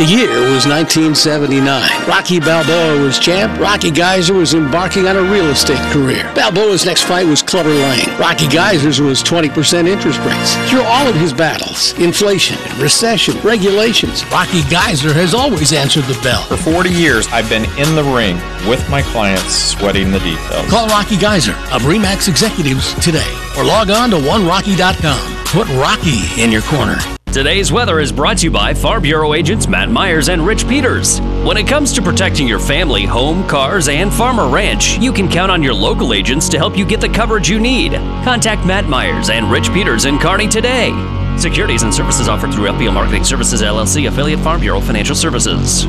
[0.00, 1.60] The year was 1979.
[2.08, 3.60] Rocky Balboa was champ.
[3.60, 6.24] Rocky Geyser was embarking on a real estate career.
[6.34, 8.08] Balboa's next fight was Clubber Lang.
[8.18, 10.70] Rocky Geyser's was 20% interest rates.
[10.70, 16.44] Through all of his battles, inflation, recession, regulations, Rocky Geyser has always answered the bell.
[16.44, 18.36] For 40 years, I've been in the ring
[18.66, 20.66] with my clients, sweating the details.
[20.70, 25.44] Call Rocky Geyser of Remax Executives today or log on to onerocky.com.
[25.44, 26.96] Put Rocky in your corner.
[27.32, 31.20] Today's weather is brought to you by Farm Bureau agents Matt Myers and Rich Peters.
[31.44, 35.28] When it comes to protecting your family, home, cars, and farm or ranch, you can
[35.28, 37.92] count on your local agents to help you get the coverage you need.
[38.24, 40.90] Contact Matt Myers and Rich Peters in Kearney today.
[41.38, 45.84] Securities and services offered through FBL Marketing Services LLC, affiliate Farm Bureau Financial Services.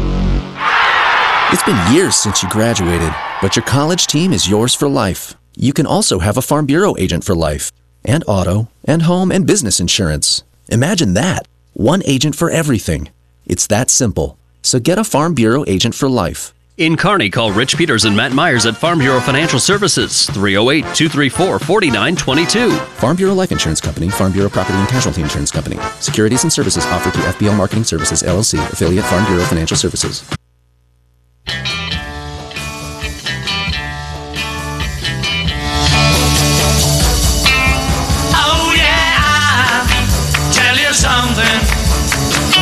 [1.52, 5.34] It's been years since you graduated, but your college team is yours for life.
[5.56, 7.72] You can also have a Farm Bureau agent for life,
[8.06, 10.44] and auto, and home and business insurance.
[10.72, 11.50] Imagine that.
[11.74, 13.10] One agent for everything.
[13.46, 14.38] It's that simple.
[14.62, 16.54] So get a Farm Bureau agent for life.
[16.78, 21.60] In Kearney, call Rich Peters and Matt Myers at Farm Bureau Financial Services, 308 234
[21.60, 22.72] 4922.
[22.72, 25.78] Farm Bureau Life Insurance Company, Farm Bureau Property and Casualty Insurance Company.
[26.00, 30.24] Securities and services offered through FBL Marketing Services LLC, affiliate Farm Bureau Financial Services.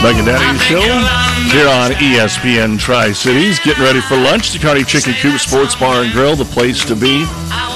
[0.02, 0.80] Doug and Daddy Show
[1.52, 3.60] here on ESPN Tri Cities.
[3.60, 4.54] Getting ready for lunch.
[4.54, 7.28] The Kearney Chicken Coop Sports Bar and Grill, the place to be.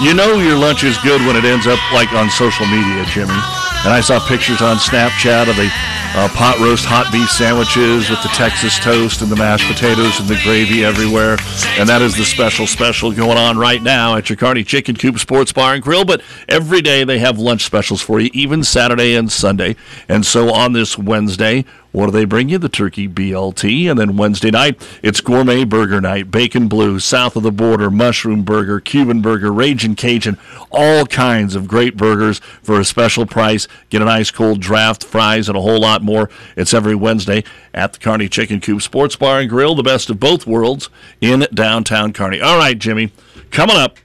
[0.02, 3.36] You know your lunch is good when it ends up like on social media, Jimmy.
[3.84, 5.70] And I saw pictures on Snapchat of the
[6.16, 10.30] uh, pot roast hot beef sandwiches with the Texas toast and the mashed potatoes and
[10.30, 11.38] the gravy everywhere.
[11.78, 15.52] And that is the special special going on right now at Kearney Chicken Coop Sports
[15.52, 16.06] Bar and Grill.
[16.06, 19.76] But every day they have lunch specials for you, even Saturday and Sunday.
[20.08, 22.58] And so on this Wednesday, what do they bring you?
[22.58, 23.90] The turkey BLT.
[23.90, 28.44] And then Wednesday night, it's gourmet burger night, bacon blue, south of the border, mushroom
[28.44, 30.40] burger, Cuban burger, Raging Cajun,
[30.72, 33.68] all kinds of great burgers for a special price.
[33.92, 36.32] Get an ice cold draft, fries, and a whole lot more.
[36.58, 37.44] It's every Wednesday
[37.76, 40.90] at the Kearney Chicken Coop Sports Bar and Grill, the best of both worlds
[41.22, 42.42] in downtown Kearney.
[42.42, 43.12] All right, Jimmy,
[43.52, 43.98] coming up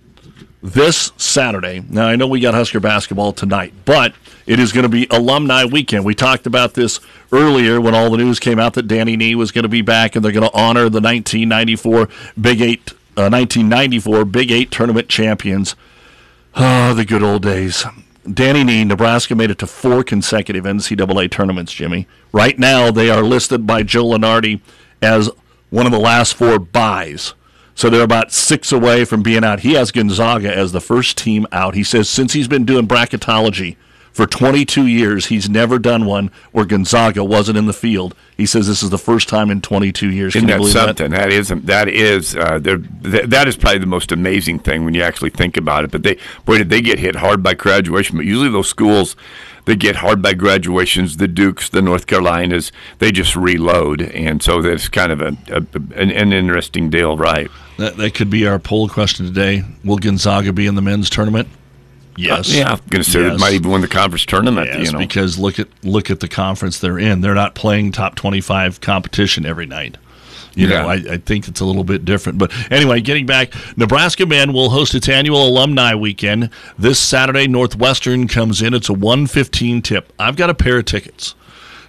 [0.62, 1.83] this Saturday.
[1.88, 4.12] Now, I know we got Husker basketball tonight, but
[4.48, 6.06] it is going to be alumni weekend.
[6.06, 9.52] We talked about this earlier when all the news came out that Danny Nee was
[9.52, 12.08] going to be back and they're going to honor the 1994
[12.40, 15.76] Big Eight, uh, 1994 Big Eight tournament champions.
[16.54, 17.84] Ah, the good old days.
[18.32, 22.08] Danny Nee, Nebraska made it to four consecutive NCAA tournaments, Jimmy.
[22.32, 24.62] Right now, they are listed by Joe Lunardi
[25.02, 25.28] as
[25.68, 27.34] one of the last four byes.
[27.74, 29.61] So they're about six away from being out.
[29.61, 31.74] He has Gonzaga as the first team out.
[31.74, 33.76] He says since he's been doing bracketology
[34.18, 38.16] for 22 years, he's never done one where Gonzaga wasn't in the field.
[38.37, 40.35] He says this is the first time in 22 years.
[40.35, 41.11] Isn't Can you that believe something?
[41.12, 44.92] That, that is that is uh, th- that is probably the most amazing thing when
[44.92, 45.92] you actually think about it.
[45.92, 48.16] But they boy did they get hit hard by graduation.
[48.16, 49.14] But usually those schools
[49.66, 54.61] that get hard by graduations, the Dukes, the North Carolinas, they just reload, and so
[54.61, 57.48] that's kind of a, a an, an interesting deal, right?
[57.76, 59.62] That, that could be our poll question today.
[59.85, 61.48] Will Gonzaga be in the men's tournament?
[62.18, 62.52] Yes.
[62.52, 64.66] Uh, yeah, I'm going to say it might even win the conference tournament.
[64.66, 67.20] Yes, you know, because look at look at the conference they're in.
[67.20, 69.96] They're not playing top 25 competition every night.
[70.54, 72.38] You know, I, I think it's a little bit different.
[72.38, 77.46] But anyway, getting back, Nebraska men will host its annual alumni weekend this Saturday.
[77.46, 78.74] Northwestern comes in.
[78.74, 80.12] It's a 115 tip.
[80.18, 81.37] I've got a pair of tickets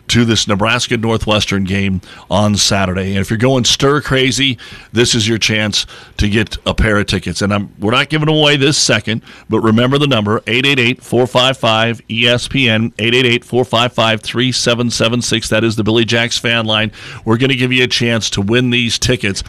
[0.09, 3.11] to this Nebraska Northwestern game on Saturday.
[3.11, 4.57] And if you're going stir crazy,
[4.91, 5.85] this is your chance
[6.17, 7.41] to get a pair of tickets.
[7.41, 12.93] And I'm, we're not giving away this second, but remember the number 888 455 ESPN,
[12.99, 15.49] 888 455 3776.
[15.49, 16.91] That is the Billy Jacks fan line.
[17.25, 19.43] We're going to give you a chance to win these tickets.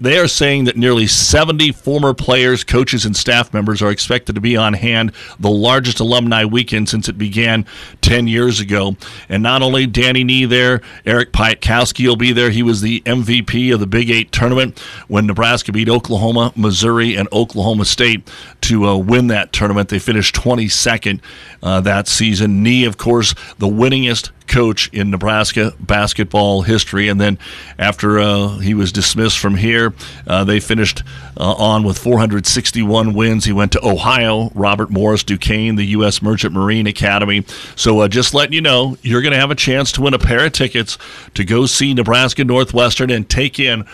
[0.00, 4.40] They are saying that nearly 70 former players, coaches, and staff members are expected to
[4.40, 7.66] be on hand, the largest alumni weekend since it began
[8.00, 8.96] 10 years ago.
[9.28, 12.50] And not only Danny Nee there, Eric Piatkowski will be there.
[12.50, 17.28] He was the MVP of the Big Eight tournament when Nebraska beat Oklahoma, Missouri, and
[17.32, 18.30] Oklahoma State
[18.62, 19.88] to uh, win that tournament.
[19.88, 21.20] They finished 22nd
[21.62, 22.62] uh, that season.
[22.62, 27.08] Nee, of course, the winningest coach in Nebraska basketball history.
[27.08, 27.38] And then
[27.78, 29.94] after uh, he was dismissed from here,
[30.26, 31.02] uh, they finished
[31.36, 33.44] uh, on with 461 wins.
[33.44, 36.22] He went to Ohio, Robert Morris Duquesne, the U.S.
[36.22, 37.44] Merchant Marine Academy.
[37.76, 40.18] So uh, just letting you know, you're going to have a chance to win a
[40.18, 40.98] pair of tickets
[41.34, 43.86] to go see Nebraska Northwestern and take in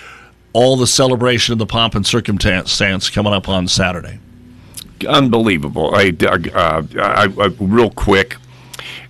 [0.53, 4.21] all the celebration and the pomp and circumstance coming up on Saturday.
[5.07, 5.95] Unbelievable.
[5.95, 8.37] I, uh, I, I, real quick,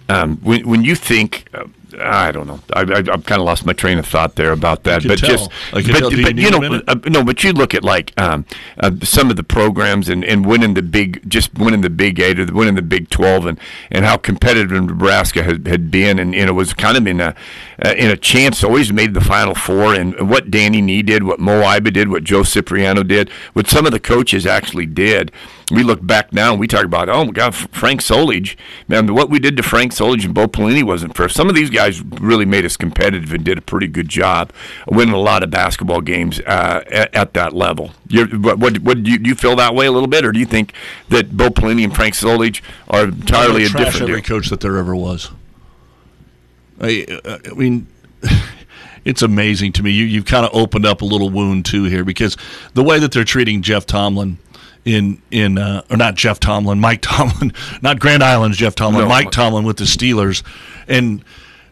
[0.09, 1.64] um, when, when you think, uh,
[1.99, 4.83] I don't know, I, I, have kind of lost my train of thought there about
[4.85, 5.07] that.
[5.07, 5.31] But tell.
[5.31, 8.45] just, but, you but you know, uh, no, but you look at like um,
[8.79, 12.38] uh, some of the programs and, and winning the big, just winning the Big Eight
[12.38, 13.59] or winning the Big Twelve, and,
[13.90, 17.35] and how competitive Nebraska had, had been, and, and it was kind of in a
[17.85, 21.40] uh, in a chance always made the Final Four, and what Danny Nee did, what
[21.40, 25.33] Moe Iba did, what Joe Cipriano did, what some of the coaches actually did.
[25.70, 28.55] We look back now and we talk about, oh my God, Frank Solich,
[28.87, 31.29] man, what we did to Frank Solich and Bo Pelini wasn't fair.
[31.29, 34.53] Some of these guys really made us competitive and did a pretty good job
[34.87, 37.92] winning a lot of basketball games uh, at, at that level.
[38.09, 40.33] You're, what, what, what do you, do you feel that way a little bit, or
[40.33, 40.74] do you think
[41.09, 44.22] that Bo Pelini and Frank Solich are entirely a different every deal?
[44.22, 45.31] coach that there ever was.
[46.81, 47.87] I, uh, I mean,
[49.05, 49.92] it's amazing to me.
[49.92, 52.37] You you've kind of opened up a little wound too here because
[52.74, 54.38] the way that they're treating Jeff Tomlin
[54.85, 59.09] in in uh, or not Jeff Tomlin, Mike Tomlin, not Grand Island's Jeff Tomlin, No.
[59.09, 60.42] Mike Tomlin with the Steelers,
[60.88, 61.25] and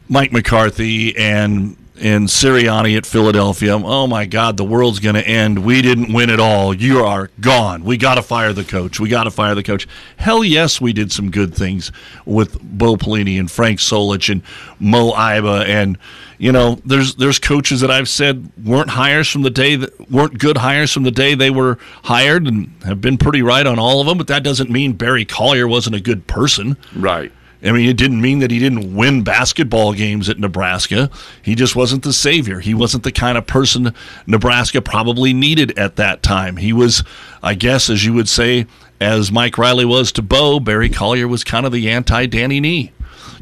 [0.09, 3.76] Mike McCarthy and and Sirianni at Philadelphia.
[3.76, 5.64] Oh my God, the world's going to end.
[5.64, 6.74] We didn't win at all.
[6.74, 7.84] You are gone.
[7.84, 8.98] We got to fire the coach.
[8.98, 9.86] We got to fire the coach.
[10.16, 11.92] Hell yes, we did some good things
[12.26, 14.42] with Bo Pelini and Frank Solich and
[14.80, 15.96] Moe Iba and
[16.38, 20.38] you know there's there's coaches that I've said weren't hires from the day that weren't
[20.38, 24.00] good hires from the day they were hired and have been pretty right on all
[24.00, 24.18] of them.
[24.18, 26.76] But that doesn't mean Barry Collier wasn't a good person.
[26.96, 27.30] Right.
[27.64, 31.11] I mean, it didn't mean that he didn't win basketball games at Nebraska.
[31.42, 32.59] He just wasn't the savior.
[32.59, 33.94] He wasn't the kind of person
[34.27, 36.57] Nebraska probably needed at that time.
[36.57, 37.05] He was,
[37.42, 38.66] I guess, as you would say,
[39.01, 42.92] as Mike Riley was to Bo, Barry Collier was kind of the anti Danny Nee.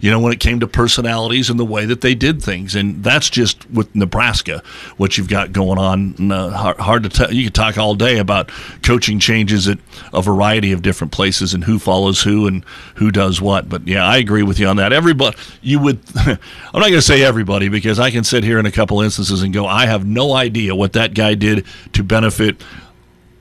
[0.01, 3.03] You know, when it came to personalities and the way that they did things, and
[3.03, 4.63] that's just with Nebraska
[4.97, 6.15] what you've got going on.
[6.19, 7.33] And, uh, hard, hard to tell.
[7.33, 8.51] You could talk all day about
[8.83, 9.79] coaching changes at
[10.13, 12.65] a variety of different places and who follows who and
[12.97, 13.69] who does what.
[13.69, 14.93] But yeah, I agree with you on that.
[14.93, 16.01] Everybody, you would.
[16.17, 16.39] I'm
[16.75, 19.53] not going to say everybody because I can sit here in a couple instances and
[19.53, 22.63] go, I have no idea what that guy did to benefit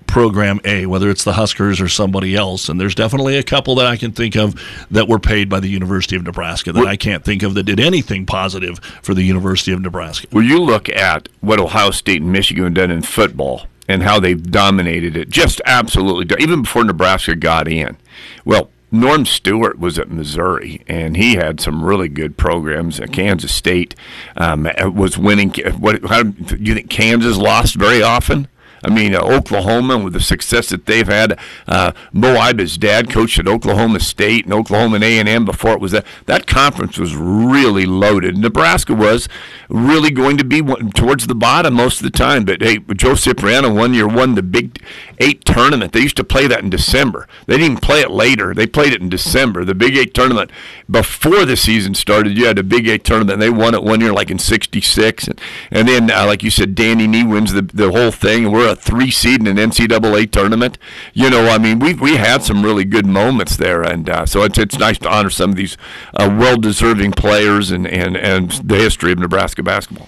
[0.09, 2.67] program A, whether it's the Huskers or somebody else.
[2.67, 5.69] And there's definitely a couple that I can think of that were paid by the
[5.69, 9.71] University of Nebraska that I can't think of that did anything positive for the University
[9.71, 10.27] of Nebraska.
[10.31, 14.19] Well, you look at what Ohio State and Michigan have done in football and how
[14.19, 17.97] they've dominated it, just absolutely, even before Nebraska got in.
[18.45, 22.99] Well, Norm Stewart was at Missouri, and he had some really good programs.
[22.99, 23.95] At Kansas State
[24.35, 25.53] um, uh, was winning.
[25.63, 26.03] Uh, what?
[26.05, 28.47] How, do you think Kansas lost very often?
[28.83, 31.39] I mean, uh, Oklahoma with the success that they've had.
[31.67, 35.73] Uh, Moe Iba's dad coached at Oklahoma State and Oklahoma and A and M before
[35.73, 36.05] it was that.
[36.25, 38.37] That conference was really loaded.
[38.37, 39.27] Nebraska was
[39.69, 40.61] really going to be
[40.91, 42.45] towards the bottom most of the time.
[42.45, 44.81] But hey, Joe Cipriano one year won the Big
[45.19, 45.91] Eight tournament.
[45.91, 47.27] They used to play that in December.
[47.45, 48.53] They didn't even play it later.
[48.53, 49.65] They played it in December.
[49.65, 50.51] The Big Eight tournament
[50.89, 52.37] before the season started.
[52.37, 53.39] You had a Big Eight tournament.
[53.39, 56.75] They won it one year, like in '66, and, and then, uh, like you said,
[56.75, 58.45] Danny Nee wins the the whole thing.
[58.45, 60.77] And we're a three seed in an NCAA tournament.
[61.13, 64.43] You know, I mean, we we had some really good moments there, and uh, so
[64.43, 65.77] it's it's nice to honor some of these
[66.13, 70.07] uh, well deserving players and, and and the history of Nebraska basketball.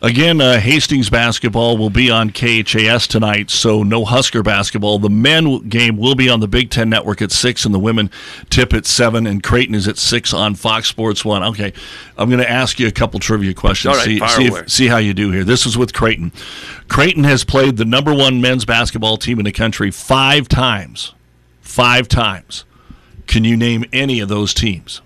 [0.00, 5.00] Again, uh, Hastings basketball will be on KHAS tonight, so no Husker basketball.
[5.00, 8.08] The men game will be on the Big Ten Network at 6, and the women
[8.48, 11.42] tip at 7, and Creighton is at 6 on Fox Sports 1.
[11.42, 11.72] Okay,
[12.16, 13.92] I'm going to ask you a couple trivia questions.
[13.92, 14.60] All right, see, fire see, away.
[14.60, 15.42] if, see how you do here.
[15.42, 16.30] This is with Creighton.
[16.86, 21.12] Creighton has played the number one men's basketball team in the country five times.
[21.60, 22.64] Five times.
[23.26, 25.02] Can you name any of those teams?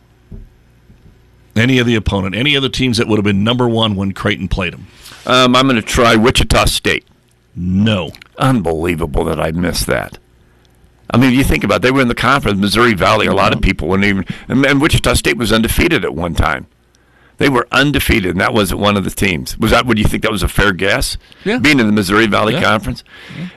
[1.55, 4.13] Any of the opponent, any of the teams that would have been number one when
[4.13, 4.87] Creighton played them?
[5.27, 7.05] Um, I'm going to try Wichita State.
[7.55, 8.11] No.
[8.39, 10.19] Unbelievable that I missed that.
[11.11, 13.27] I mean, you think about it, they were in the conference, Missouri Valley.
[13.27, 14.25] A lot of people wouldn't even.
[14.49, 16.67] And, and Wichita State was undefeated at one time.
[17.37, 19.59] They were undefeated, and that wasn't one of the teams.
[19.59, 19.85] Was that?
[19.85, 21.19] Would you think that was a fair guess?
[21.45, 21.59] Yeah.
[21.59, 22.63] Being in the Missouri Valley Yeah.
[22.63, 23.05] Conference.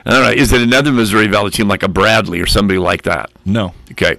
[0.04, 0.36] All right.
[0.36, 3.30] Is it another Missouri Valley team like a Bradley or somebody like that?
[3.44, 3.72] No.
[3.92, 4.16] Okay.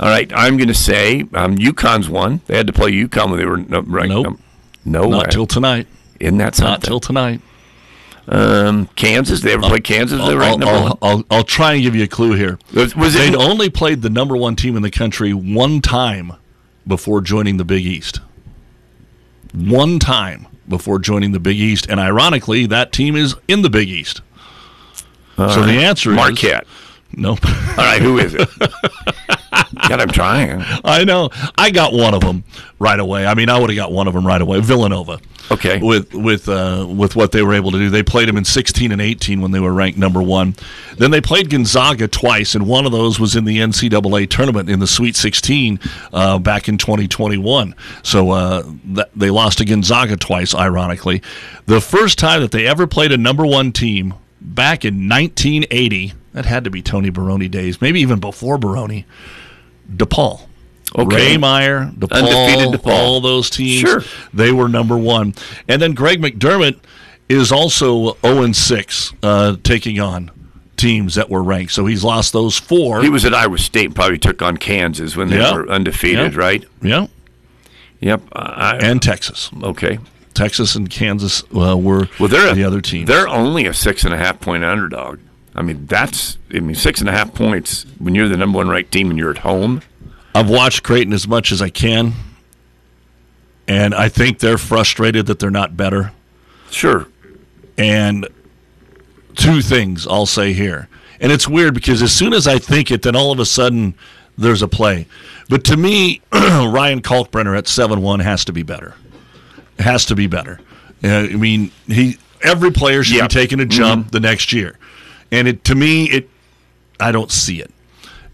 [0.00, 0.30] All right.
[0.34, 2.40] I'm going to say um, UConn's one.
[2.46, 4.08] They had to play UConn when they were no, right.
[4.08, 4.26] Nope.
[4.26, 4.42] um,
[4.84, 5.30] no Not way.
[5.30, 5.86] till tonight.
[6.20, 6.70] Isn't that something?
[6.70, 7.40] Not till tonight.
[8.26, 9.40] Um, Kansas.
[9.42, 10.18] They ever play Kansas?
[10.18, 10.98] They I'll, ranked number I'll, one.
[11.02, 12.58] I'll, I'll try and give you a clue here.
[12.72, 13.38] Was, was They'd it?
[13.40, 16.32] only played the number one team in the country one time
[16.86, 18.20] before joining the Big East.
[19.52, 23.88] One time before joining the Big East, and ironically, that team is in the Big
[23.88, 24.22] East.
[25.36, 25.70] so All the right.
[25.76, 26.66] answer is Marquette.
[27.16, 27.44] Nope.
[27.46, 28.02] All right.
[28.02, 28.48] Who is it?
[29.88, 30.62] God, I'm trying.
[30.84, 31.30] I know.
[31.56, 32.44] I got one of them
[32.78, 33.26] right away.
[33.26, 34.60] I mean, I would have got one of them right away.
[34.60, 35.18] Villanova.
[35.50, 35.80] Okay.
[35.80, 38.92] With with uh, with what they were able to do, they played them in 16
[38.92, 40.54] and 18 when they were ranked number one.
[40.96, 44.80] Then they played Gonzaga twice, and one of those was in the NCAA tournament in
[44.80, 45.80] the Sweet 16
[46.12, 47.74] uh, back in 2021.
[48.02, 50.54] So uh, that, they lost to Gonzaga twice.
[50.54, 51.22] Ironically,
[51.66, 54.14] the first time that they ever played a number one team
[54.44, 56.12] back in 1980.
[56.34, 59.04] That had to be Tony Barone days, maybe even before Barone.
[59.92, 60.46] DePaul.
[60.96, 61.16] Okay.
[61.16, 62.90] Ray Meyer, DePaul, Undefeated DePaul.
[62.92, 63.80] all those teams.
[63.80, 64.02] Sure.
[64.32, 65.34] They were number one.
[65.68, 66.78] And then Greg McDermott
[67.28, 70.30] is also 0 6, uh, taking on
[70.76, 71.72] teams that were ranked.
[71.72, 73.02] So he's lost those four.
[73.02, 75.54] He was at Iowa State and probably took on Kansas when they Yeah.
[75.54, 76.38] were undefeated, Yeah.
[76.38, 76.64] right?
[76.82, 77.06] Yeah.
[78.00, 78.22] Yep.
[78.32, 79.50] I, And Texas.
[79.62, 79.98] okay.
[80.34, 83.08] Texas and Kansas uh, were Well, they're a- the other teams.
[83.08, 85.20] They're only a six and a half point underdog.
[85.54, 88.68] I mean, that's I mean six and a half points when you're the number one
[88.68, 89.82] ranked team and you're at home.
[90.34, 92.12] I've watched Creighton as much as I can,
[93.68, 96.12] and I think they're frustrated that they're not better.
[96.70, 97.06] Sure.
[97.78, 98.26] And
[99.36, 100.88] two things I'll say here.
[101.20, 103.94] And it's weird because as soon as I think it, then all of a sudden
[104.36, 105.06] there's a play.
[105.48, 108.94] But to me, Ryan Kalkbrenner at 7 1 has to be better.
[109.78, 110.60] Has to be better.
[111.02, 113.28] Uh, I mean, he every player should Yep.
[113.30, 114.78] be taking a jump the next year.
[115.32, 116.28] And it to me, it
[117.00, 117.70] I don't see it.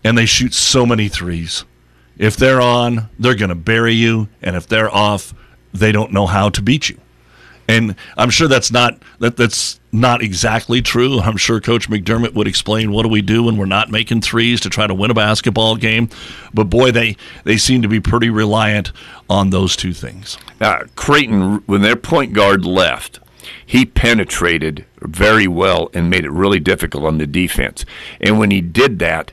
[0.05, 1.65] And they shoot so many threes.
[2.19, 4.29] If they're on, they're going to bury you.
[4.43, 5.33] And if they're off,
[5.73, 6.99] they don't know how to beat you.
[7.71, 11.21] And I'm sure that's not that that's not exactly true.
[11.21, 14.61] I'm sure Coach McDermott would explain what do we do when we're not making threes
[14.63, 16.09] to try to win a basketball game.
[16.53, 18.93] But boy, they they seem to be pretty reliant
[19.29, 20.37] on those two things.
[20.97, 23.21] Creighton, when their point guard left,
[23.65, 27.85] he penetrated very well and made it really difficult on the defense.
[28.21, 29.33] And when he did that,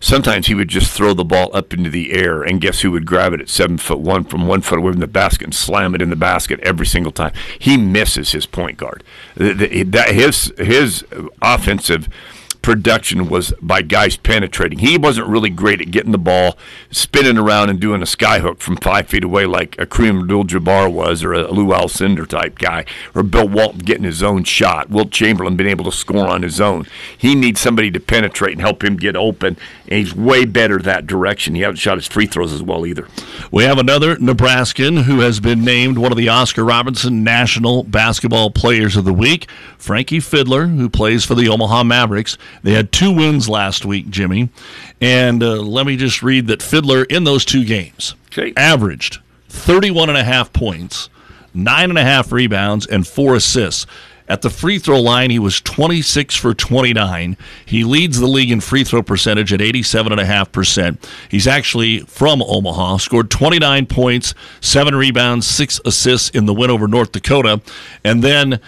[0.00, 3.06] sometimes he would just throw the ball up into the air, and guess who would
[3.06, 5.94] grab it at seven foot one from one foot away from the basket and slam
[5.94, 7.32] it in the basket every single time?
[7.58, 9.02] He misses his point guard.
[9.36, 11.04] His his
[11.42, 12.08] offensive
[12.66, 14.80] production was by guys penetrating.
[14.80, 16.58] He wasn't really great at getting the ball,
[16.90, 21.22] spinning around and doing a skyhook from five feet away like a Kareem Abdul-Jabbar was,
[21.22, 24.90] or a Lou Alcindor type guy, or Bill Walton getting his own shot.
[24.90, 26.88] Wilt Chamberlain being able to score on his own.
[27.16, 29.56] He needs somebody to penetrate and help him get open,
[29.86, 31.54] and he's way better that direction.
[31.54, 33.06] He hasn't shot his free throws as well either.
[33.52, 38.50] We have another Nebraskan who has been named one of the Oscar Robertson National Basketball
[38.50, 39.48] Players of the Week,
[39.78, 42.36] Frankie Fidler, who plays for the Omaha Mavericks.
[42.62, 44.48] They had two wins last week, Jimmy.
[45.00, 48.52] And uh, let me just read that Fidler in those two games Okay.
[48.56, 51.08] averaged 31 and a half points,
[51.54, 53.86] nine and a half rebounds, and four assists.
[54.28, 57.36] At the free throw line, he was 26 for 29.
[57.64, 60.98] He leads the league in free throw percentage at 87.5%.
[61.30, 66.88] He's actually from Omaha, scored 29 points, seven rebounds, six assists in the win over
[66.88, 67.60] North Dakota.
[68.02, 68.58] And then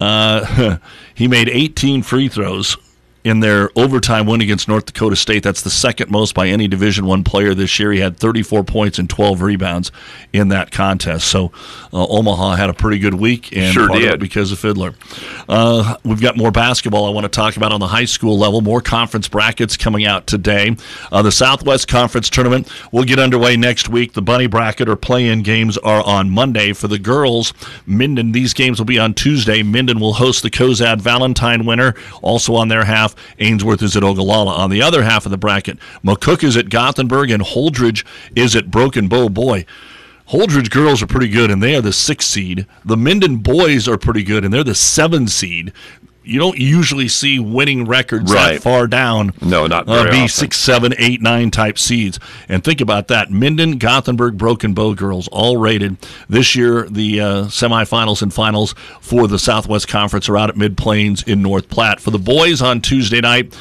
[0.00, 0.78] uh,
[1.14, 2.76] he made 18 free throws
[3.28, 5.42] in their overtime win against North Dakota State.
[5.42, 7.92] That's the second most by any Division One player this year.
[7.92, 9.92] He had 34 points and 12 rebounds
[10.32, 11.28] in that contest.
[11.28, 11.52] So
[11.92, 14.14] uh, Omaha had a pretty good week, and Sure part of did.
[14.14, 14.94] it because of Fidler.
[15.46, 18.62] Uh, we've got more basketball I want to talk about on the high school level.
[18.62, 20.74] More conference brackets coming out today.
[21.12, 24.14] Uh, the Southwest Conference tournament will get underway next week.
[24.14, 27.52] The Bunny bracket or play-in games are on Monday for the girls.
[27.86, 28.32] Minden.
[28.32, 29.62] These games will be on Tuesday.
[29.62, 31.94] Minden will host the Cozad Valentine winner.
[32.22, 34.54] Also on their half, Ainsworth is at Ogallala.
[34.54, 38.04] On the other half of the bracket, McCook is at Gothenburg and Holdrege
[38.34, 39.28] is at Broken Bow.
[39.28, 39.64] Boy.
[40.30, 42.66] Holdrege girls are pretty good, and they are the six seed.
[42.84, 45.72] The Minden boys are pretty good, and they're the seven seed.
[46.28, 48.54] You don't usually see winning records Right.
[48.54, 49.32] that far down.
[49.40, 50.28] No, not uh, be often.
[50.28, 52.20] six, seven, eight, nine type seeds.
[52.48, 55.96] And think about that: Minden, Gothenburg, Broken Bow girls all rated
[56.28, 56.86] this year.
[56.90, 61.42] The uh, semifinals and finals for the Southwest Conference are out at Mid Plains in
[61.42, 62.00] North Platte.
[62.00, 63.56] For the boys on Tuesday night.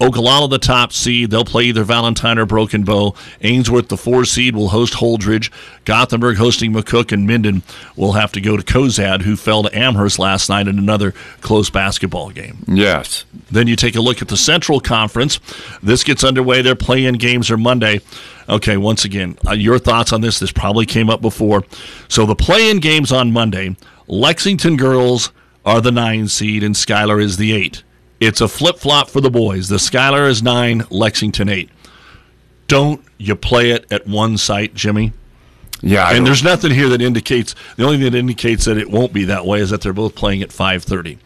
[0.00, 1.30] Ogallala, the top seed.
[1.30, 3.14] They'll play either Valentine or Broken Bow.
[3.42, 5.50] Ainsworth, the four seed, will host Holdrege.
[5.84, 7.62] Gothenburg hosting McCook, and Minden
[7.96, 11.68] will have to go to Cozad, who fell to Amherst last night in another close
[11.68, 12.64] basketball game.
[12.66, 13.24] Yes.
[13.50, 15.38] Then you take a look at the Central Conference.
[15.82, 16.62] This gets underway.
[16.62, 18.00] Their play-in games are Monday.
[18.48, 20.38] Okay, once again, uh, your thoughts on this?
[20.38, 21.64] This probably came up before.
[22.08, 23.76] So the play-in games on Monday.
[24.08, 25.30] Lexington girls
[25.64, 27.84] are the nine seed, and Schuyler is the eight.
[28.20, 29.68] It's a flip-flop for the boys.
[29.68, 31.70] The Schuyler is nine, Lexington eight.
[32.68, 35.12] Don't you play it at one site, Jimmy?
[35.80, 38.76] Yeah, I and don't- there's nothing here that indicates the only thing that indicates that
[38.76, 41.16] it won't be that way is that they're both playing at 5:30.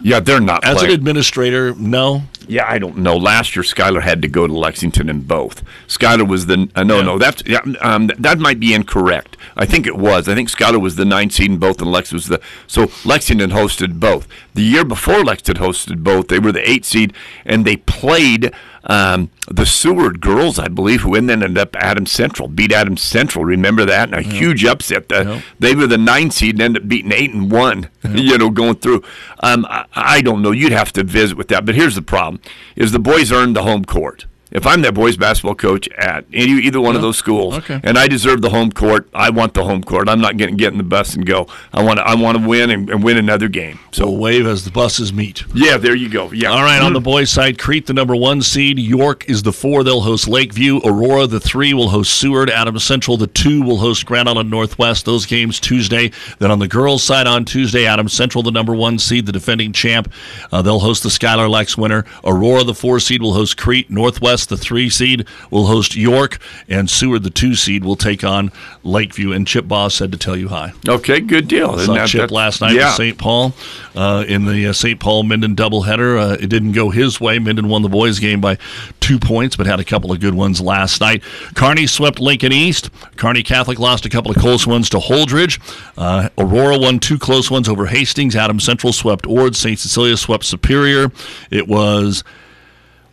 [0.00, 0.64] Yeah, they're not.
[0.64, 0.92] As playing.
[0.92, 2.22] an administrator, no.
[2.46, 3.16] Yeah, I don't know.
[3.16, 5.62] Last year, Schuyler had to go to Lexington in both.
[5.86, 7.18] Schuyler was the uh, no, no.
[7.18, 9.36] That's yeah, um, that might be incorrect.
[9.56, 10.28] I think it was.
[10.28, 13.50] I think Schuyler was the ninth seed in both, and Lex was the so Lexington
[13.50, 14.26] hosted both.
[14.54, 17.12] The year before Lexington hosted both, they were the eight seed,
[17.44, 18.52] and they played
[18.88, 23.44] um, the Seward girls, I believe, who then ended up Adams Central, beat Adams Central.
[23.44, 24.08] Remember that?
[24.08, 25.08] And a huge upset.
[25.08, 27.90] The, They were the nine seed and ended up beating eight and one.
[28.14, 29.02] you know, going through.
[29.40, 30.50] Um, I, I don't know.
[30.52, 31.66] You'd have to visit with that.
[31.66, 32.40] But here's the problem:
[32.76, 34.26] is the boys earned the home court.
[34.50, 37.80] If I'm that boys basketball coach at any, either one of those schools, okay.
[37.82, 40.08] and I deserve the home court, I want the home court.
[40.08, 41.46] I'm not getting getting the bus and go.
[41.72, 43.78] I want to I want to win and, and win another game.
[43.92, 45.44] So we'll wave as the buses meet.
[45.54, 46.30] Yeah, there you go.
[46.32, 46.50] Yeah.
[46.50, 48.78] All right, on the boys' side, Crete, the number one seed.
[48.78, 49.84] York is the four.
[49.84, 50.80] They'll host Lakeview.
[50.84, 52.48] Aurora, the three, will host Seward.
[52.48, 55.04] Adams Central, the two, will host Grand Island Northwest.
[55.04, 56.10] Those games Tuesday.
[56.38, 59.72] Then on the girls' side on Tuesday, Adams Central, the number one seed, the defending
[59.72, 60.10] champ.
[60.50, 62.04] Uh, they'll host the Schuyler Lex winner.
[62.24, 63.90] Aurora, the four seed, will host Crete.
[63.90, 66.38] Northwest, the three seed, will host York.
[66.68, 68.50] And Seward, the two seed, will take on
[68.84, 69.32] Lakeview.
[69.32, 70.72] And Chip Boss said to tell you hi.
[70.88, 71.78] Okay, good deal.
[71.78, 72.86] Saw That- Chip that- last night yeah.
[72.88, 73.18] with St.
[73.18, 73.52] Paul
[73.96, 74.98] uh, in the uh, St.
[75.00, 76.18] Paul Minden doubleheader.
[76.18, 77.38] Uh, it didn't go his way.
[77.38, 78.58] Minden won the boys' game by
[79.00, 81.22] two points, but had a couple of good ones last night.
[81.54, 82.90] Kearney swept Lincoln East.
[83.16, 85.58] Kearney Catholic lost a couple of close ones to Holdrege.
[85.96, 88.36] Uh, Aurora won two close ones over Hastings.
[88.36, 89.56] Adam Central swept Ord.
[89.56, 89.78] St.
[89.78, 91.10] Cecilia swept Superior.
[91.50, 92.24] It was.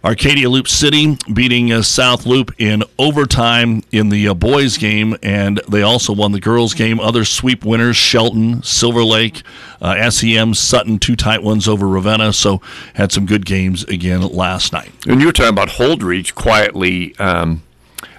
[0.06, 5.60] Arcadia Loop City beating uh, South Loop in overtime in the uh, boys' game, and
[5.68, 7.00] they also won the girls' game.
[7.00, 9.42] Other sweep winners: Shelton, Silver Lake,
[9.82, 12.34] uh, SEM, Sutton, two tight ones over Ravenna.
[12.34, 12.62] So
[12.94, 14.92] had some good games again last night.
[15.08, 17.18] And you were talking about Holdrege quietly.
[17.18, 17.64] Um,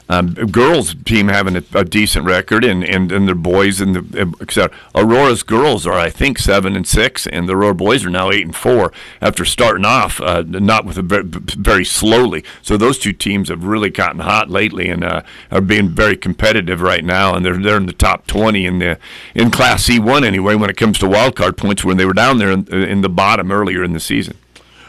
[0.08, 4.34] um, girls team having a, a decent record, and, and, and their boys and the
[4.40, 4.70] et.
[4.94, 8.44] Aurora's girls are, I think, seven and six, and the Aurora boys are now eight
[8.44, 12.44] and four after starting off uh, not with a very, very slowly.
[12.62, 16.80] So those two teams have really gotten hot lately, and uh, are being very competitive
[16.80, 18.98] right now, and they're they're in the top twenty in the
[19.34, 22.14] in Class C one anyway when it comes to wild card points when they were
[22.14, 24.36] down there in, in the bottom earlier in the season.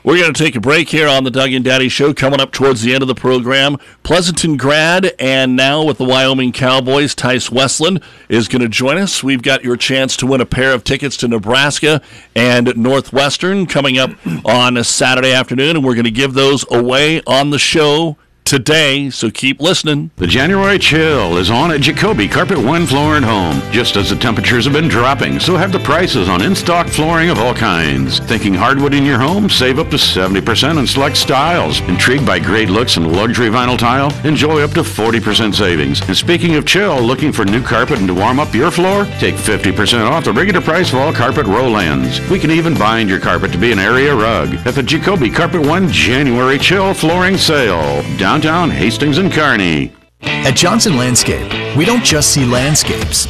[0.08, 2.14] We're going to take a break here on the Doug and Daddy Show.
[2.14, 6.53] Coming up towards the end of the program, Pleasanton grad and now with the Wyoming
[6.53, 9.22] Cowboys, Tice Westland is going to join us.
[9.22, 12.01] We've got your chance to win a pair of tickets to Nebraska
[12.38, 14.12] and Northwestern coming up
[14.45, 18.16] on a Saturday afternoon, and we're going to give those away on the show
[18.48, 19.10] today.
[19.10, 20.10] So keep listening.
[20.16, 23.62] The January chill is on at Jacoby Carpet One Floor and Home.
[23.72, 27.39] Just as the temperatures have been dropping, so have the prices on in-stock flooring of
[27.39, 28.20] all kinds.
[28.20, 29.50] Thinking hardwood in your home?
[29.50, 31.82] Save up to 70% on select styles.
[31.82, 34.14] Intrigued by great looks and luxury vinyl tile?
[34.26, 36.00] Enjoy up to 40% savings.
[36.08, 39.06] And speaking of chill, looking for new carpet and to warm up your floor?
[39.20, 42.22] Take 50% off the regular price of all carpet roll-ins.
[42.30, 45.66] We can even bind your carpet to be an area rug at the Jacoby Carpet
[45.66, 48.04] One January Chill Flooring Sale.
[48.38, 49.92] Downtown Hastings and Kearney.
[50.22, 53.26] At Johnson Landscape, we don't just see landscapes.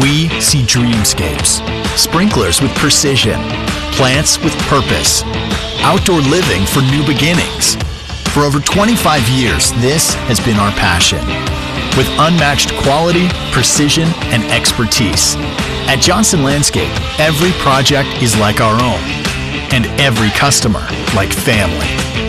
[0.00, 1.60] We see dreamscapes.
[1.98, 3.38] Sprinklers with precision,
[3.92, 5.22] plants with purpose,
[5.84, 7.76] outdoor living for new beginnings.
[8.32, 11.20] For over 25 years, this has been our passion.
[11.94, 15.36] With unmatched quality, precision, and expertise.
[15.92, 16.88] At Johnson Landscape,
[17.20, 19.04] every project is like our own,
[19.76, 22.19] and every customer like family.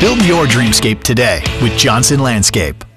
[0.00, 2.89] Build your dreamscape today with Johnson Landscape.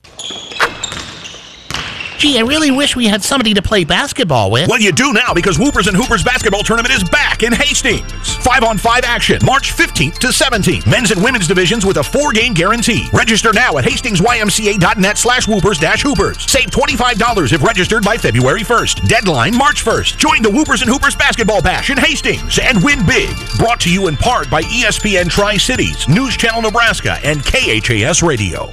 [2.23, 4.69] Gee, I really wish we had somebody to play basketball with.
[4.69, 8.37] Well, you do now because Whoopers and Hoopers basketball tournament is back in Hastings.
[8.37, 10.89] Five on five action, March 15th to 17th.
[10.89, 13.09] Men's and women's divisions with a four game guarantee.
[13.11, 16.49] Register now at hastingsymca.net slash whoopers dash hoopers.
[16.49, 19.05] Save $25 if registered by February 1st.
[19.09, 20.17] Deadline March 1st.
[20.17, 23.35] Join the Whoopers and Hoopers basketball bash in Hastings and win big.
[23.57, 28.71] Brought to you in part by ESPN Tri Cities, News Channel Nebraska, and KHAS Radio.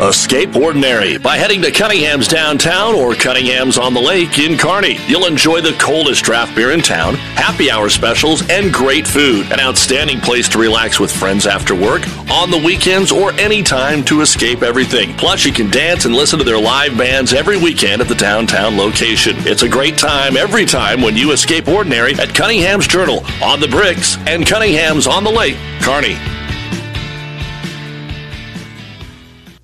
[0.00, 4.98] Escape ordinary by heading to Cunningham's downtown or Cunningham's on the lake in Kearney.
[5.06, 9.52] You'll enjoy the coldest draft beer in town, happy hour specials, and great food.
[9.52, 14.20] An outstanding place to relax with friends after work, on the weekends, or anytime to
[14.20, 15.16] escape everything.
[15.16, 18.76] Plus, you can dance and listen to their live bands every weekend at the downtown
[18.76, 19.36] location.
[19.46, 23.68] It's a great time every time when you escape ordinary at Cunningham's Journal, on the
[23.68, 26.18] bricks, and Cunningham's on the lake, Kearney.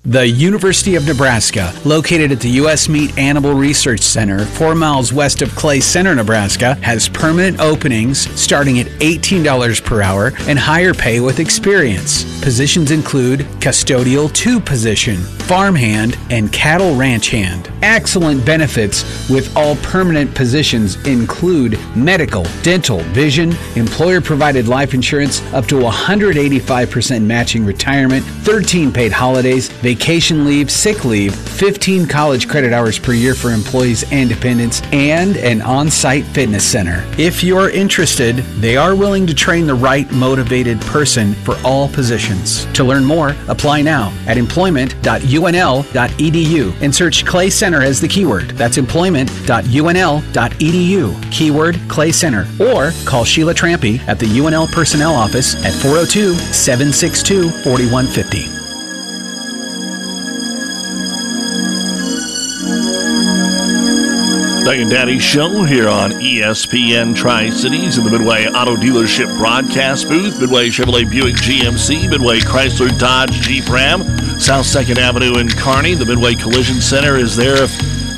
[0.05, 2.89] The University of Nebraska, located at the U.S.
[2.89, 8.79] Meat Animal Research Center, four miles west of Clay Center, Nebraska, has permanent openings starting
[8.79, 12.23] at $18 per hour and higher pay with experience.
[12.41, 17.71] Positions include custodial two position, farmhand, and cattle ranch hand.
[17.83, 25.67] Excellent benefits with all permanent positions include medical, dental, vision, employer provided life insurance, up
[25.67, 32.99] to 185% matching retirement, 13 paid holidays, vacation leave, sick leave, 15 college credit hours
[32.99, 37.05] per year for employees and dependents, and an on site fitness center.
[37.17, 42.65] If you're interested, they are willing to train the right motivated person for all positions.
[42.73, 48.51] To learn more, apply now at employment.unl.edu and search Clay Center as the keyword.
[48.51, 55.73] That's employment.unl.edu, keyword Clay Center, or call Sheila Trampy at the UNL Personnel Office at
[55.73, 58.60] 402 762 4150.
[64.63, 70.07] Doug and Daddy Show here on ESPN Tri Cities in the Midway Auto Dealership broadcast
[70.07, 70.39] booth.
[70.39, 74.03] Midway Chevrolet Buick GMC, Midway Chrysler Dodge Jeep Ram,
[74.39, 75.95] South 2nd Avenue in Kearney.
[75.95, 77.71] The Midway Collision Center is there if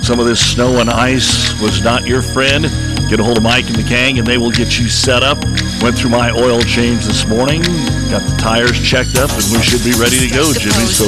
[0.04, 2.66] some of this snow and ice was not your friend.
[3.10, 5.38] Get a hold of Mike and the gang and they will get you set up.
[5.82, 7.62] Went through my oil change this morning,
[8.10, 10.86] got the tires checked up, and we should be ready to go, Jimmy.
[10.88, 11.06] So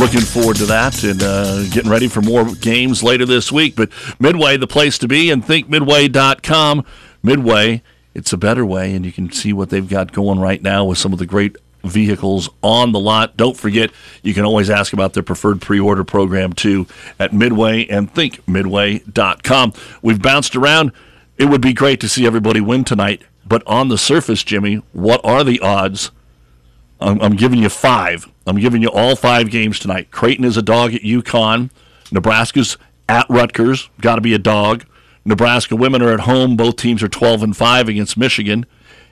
[0.00, 3.76] looking forward to that and uh, getting ready for more games later this week.
[3.76, 6.84] But Midway, the place to be, and thinkmidway.com.
[7.22, 7.82] Midway,
[8.14, 10.98] it's a better way, and you can see what they've got going right now with
[10.98, 13.36] some of the great vehicles on the lot.
[13.36, 13.90] Don't forget,
[14.22, 16.86] you can always ask about their preferred pre-order program too
[17.18, 19.72] at Midway and thinkmidway.com.
[20.02, 20.92] We've bounced around.
[21.38, 25.20] It would be great to see everybody win tonight, but on the surface, Jimmy, what
[25.24, 26.10] are the odds?
[27.00, 28.26] I'm, I'm giving you five.
[28.46, 30.10] I'm giving you all five games tonight.
[30.10, 31.70] Creighton is a dog at UConn.
[32.10, 32.78] Nebraska's
[33.08, 33.90] at Rutgers.
[34.00, 34.84] Got to be a dog.
[35.24, 36.56] Nebraska women are at home.
[36.56, 38.64] Both teams are 12 and 5 against Michigan.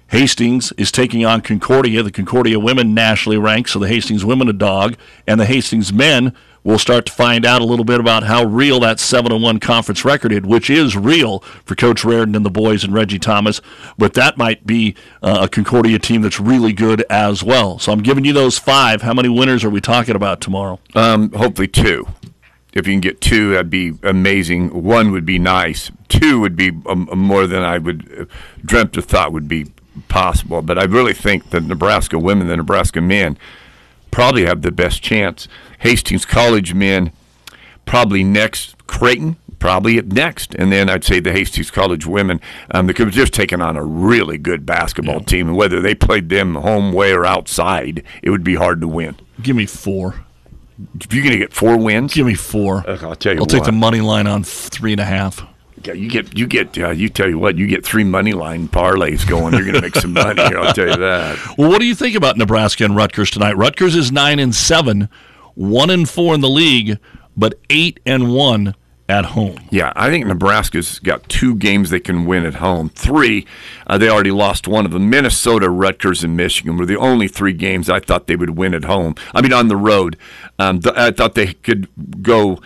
[0.09, 2.03] Hastings is taking on Concordia.
[2.03, 4.97] The Concordia women nationally ranked, so the Hastings women a dog,
[5.27, 6.35] and the Hastings men
[6.65, 10.05] will start to find out a little bit about how real that 7 1 conference
[10.05, 13.61] record is, which is real for Coach Reardon and the boys and Reggie Thomas.
[13.99, 17.79] But that might be uh, a Concordia team that's really good as well.
[17.79, 19.03] So I'm giving you those five.
[19.03, 20.81] How many winners are we talking about tomorrow?
[20.95, 22.09] Um, hopefully two.
[22.73, 24.83] If you can get two, that'd be amazing.
[24.83, 25.93] One would be nice.
[26.09, 28.25] Two would be um, more than I would uh,
[28.65, 29.67] dreamt or thought would be
[30.09, 30.61] possible.
[30.61, 33.39] But I really think the Nebraska women, the Nebraska men,
[34.15, 35.49] probably have the best chance.
[35.81, 37.11] Hastings College men,
[37.85, 38.77] probably next.
[38.87, 40.55] Creighton, probably at next.
[40.55, 42.41] And then I'd say the Hastings College women,
[42.71, 45.49] um, they've just taken on a really good basketball team.
[45.49, 49.17] And whether they played them home way or outside, it would be hard to win.
[49.43, 50.15] Give me four.
[51.01, 52.85] If you're going to get four wins, give me four.
[52.87, 53.51] I'll tell you I'll what.
[53.51, 55.45] take the money line on three and a half.
[55.87, 58.69] Yeah, you get you get uh, you tell you what you get three money line
[58.69, 59.53] parlays going.
[59.55, 60.43] You're going to make some money.
[60.43, 61.39] I'll tell you that.
[61.59, 63.57] Well, what do you think about Nebraska and Rutgers tonight?
[63.57, 65.09] Rutgers is nine and seven,
[65.55, 66.99] one and four in the league,
[67.37, 68.75] but eight and one
[69.09, 69.59] at home.
[69.71, 72.89] Yeah, I think Nebraska's got two games they can win at home.
[72.89, 73.47] Three,
[73.87, 75.11] uh, they already lost one of them.
[75.11, 78.85] Minnesota, Rutgers, and Michigan were the only three games I thought they would win at
[78.85, 79.15] home.
[79.35, 80.17] I mean, on the road.
[80.59, 81.89] Um, th- I thought they could
[82.23, 82.61] go.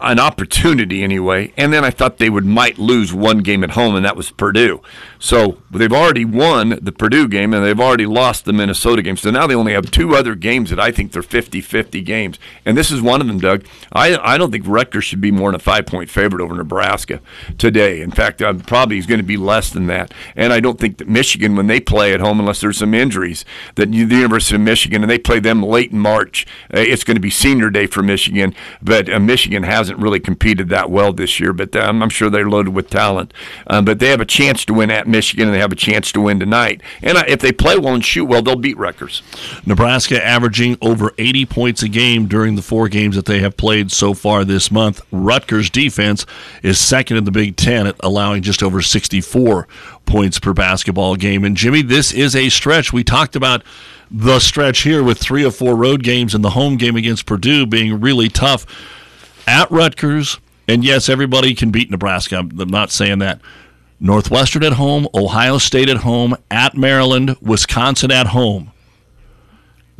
[0.00, 1.52] An opportunity anyway.
[1.56, 4.30] And then I thought they would might lose one game at home, and that was
[4.30, 4.80] Purdue.
[5.22, 9.18] So they've already won the Purdue game, and they've already lost the Minnesota game.
[9.18, 12.76] So now they only have two other games that I think they're 50-50 games, and
[12.76, 13.64] this is one of them, Doug.
[13.92, 17.20] I I don't think Rutgers should be more than a five point favorite over Nebraska
[17.58, 18.00] today.
[18.00, 20.14] In fact, uh, probably is going to be less than that.
[20.36, 23.44] And I don't think that Michigan, when they play at home, unless there's some injuries,
[23.74, 27.16] that the University of Michigan, and they play them late in March, uh, it's going
[27.16, 28.54] to be senior day for Michigan.
[28.80, 31.52] But uh, Michigan hasn't really competed that well this year.
[31.52, 33.34] But um, I'm sure they're loaded with talent.
[33.66, 36.20] But they have a chance to win at Michigan, and they have a chance to
[36.20, 36.82] win tonight.
[37.02, 39.22] And uh, if they play well and shoot well, they'll beat Rutgers.
[39.66, 43.90] Nebraska averaging over 80 points a game during the four games that they have played
[43.90, 45.00] so far this month.
[45.10, 46.26] Rutgers defense
[46.62, 49.66] is second in the Big Ten at allowing just over 64
[50.06, 51.44] points per basketball game.
[51.44, 52.92] And Jimmy, this is a stretch.
[52.92, 53.62] We talked about
[54.10, 57.64] the stretch here with three or four road games and the home game against Purdue
[57.66, 58.66] being really tough
[59.46, 60.38] at Rutgers.
[60.66, 62.38] And yes, everybody can beat Nebraska.
[62.38, 63.40] I'm I'm not saying that.
[64.00, 68.72] Northwestern at home, Ohio State at home, at Maryland, Wisconsin at home.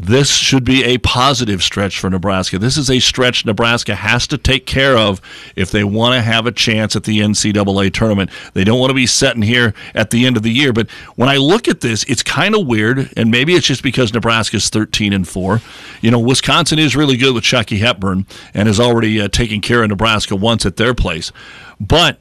[0.03, 2.59] This should be a positive stretch for Nebraska.
[2.59, 5.21] This is a stretch Nebraska has to take care of
[5.57, 8.31] if they want to have a chance at the NCAA tournament.
[8.55, 10.73] They don't want to be sitting here at the end of the year.
[10.73, 14.15] But when I look at this, it's kind of weird, and maybe it's just because
[14.15, 15.61] Nebraska's 13 and 4.
[16.01, 18.25] You know, Wisconsin is really good with Chucky Hepburn
[18.55, 21.31] and has already uh, taken care of Nebraska once at their place.
[21.79, 22.19] But,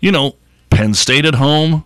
[0.00, 0.36] you know,
[0.70, 1.84] Penn State at home,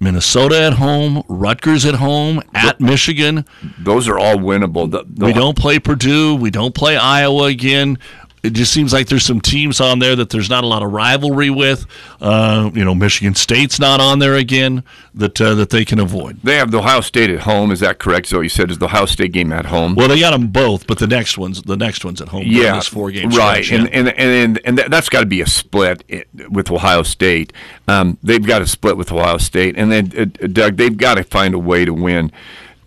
[0.00, 3.44] Minnesota at home, Rutgers at home, at Michigan.
[3.78, 4.90] Those are all winnable.
[4.90, 6.34] The- the- we don't play Purdue.
[6.34, 7.98] We don't play Iowa again.
[8.42, 10.90] It just seems like there's some teams on there that there's not a lot of
[10.90, 11.86] rivalry with.
[12.20, 14.82] Uh, you know, Michigan State's not on there again
[15.14, 16.40] that uh, that they can avoid.
[16.42, 17.70] They have the Ohio State at home.
[17.70, 18.26] Is that correct?
[18.26, 19.94] So you said is the Ohio State game at home?
[19.94, 22.42] Well, they got them both, but the next one's the next one's at home.
[22.44, 23.36] yeah, this four games.
[23.36, 23.98] right, stretch, and, yeah.
[23.98, 26.02] and and and and that- that's got to be a split
[26.50, 27.52] with Ohio State.
[27.86, 31.22] Um, they've got to split with Ohio State, and then uh, Doug, they've got to
[31.24, 32.32] find a way to win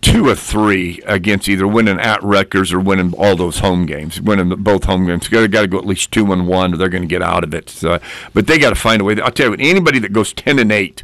[0.00, 4.50] two or three against either winning at Rutgers or winning all those home games, winning
[4.62, 5.28] both home games.
[5.28, 7.44] They Got to go at least two and one, or they're going to get out
[7.44, 7.68] of it.
[7.70, 7.98] So,
[8.32, 9.20] but they got to find a way.
[9.20, 11.02] I'll tell you, what, anybody that goes ten and eight.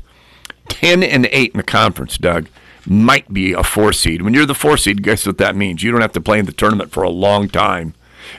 [0.69, 2.49] 10 and 8 in the conference, Doug,
[2.87, 4.23] might be a four seed.
[4.23, 5.83] When you're the four seed, guess what that means?
[5.83, 7.95] You don't have to play in the tournament for a long time.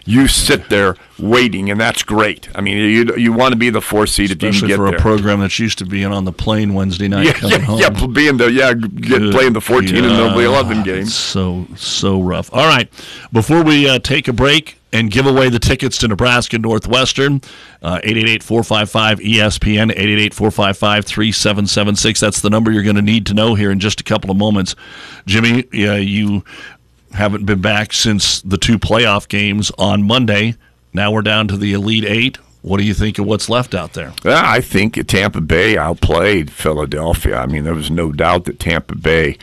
[0.06, 2.50] You sit there waiting, and that's great.
[2.56, 4.90] I mean, you you want to be the four seed if you can get for
[4.90, 5.00] there.
[5.00, 7.80] a program that's used to being on the plane Wednesday night yeah, coming yeah, home.
[7.80, 11.02] yeah, being the yeah, get, playing the 14 and the 11 Yeah, game.
[11.04, 12.50] it's So so rough.
[12.54, 12.90] All right,
[13.32, 17.42] before we uh, take a break and give away the tickets to Nebraska Northwestern,
[17.82, 22.20] uh, 888-455-ESPN, 888-455-3776.
[22.20, 24.38] That's the number you're going to need to know here in just a couple of
[24.38, 24.76] moments.
[25.26, 26.44] Jimmy, yeah, you
[27.14, 30.56] haven't been back since the two playoff games on Monday.
[30.94, 32.38] Now we're down to the Elite Eight.
[32.64, 34.14] What do you think of what's left out there?
[34.24, 37.36] Yeah, I think Tampa Bay outplayed Philadelphia.
[37.36, 39.38] I mean, there was no doubt that Tampa Bay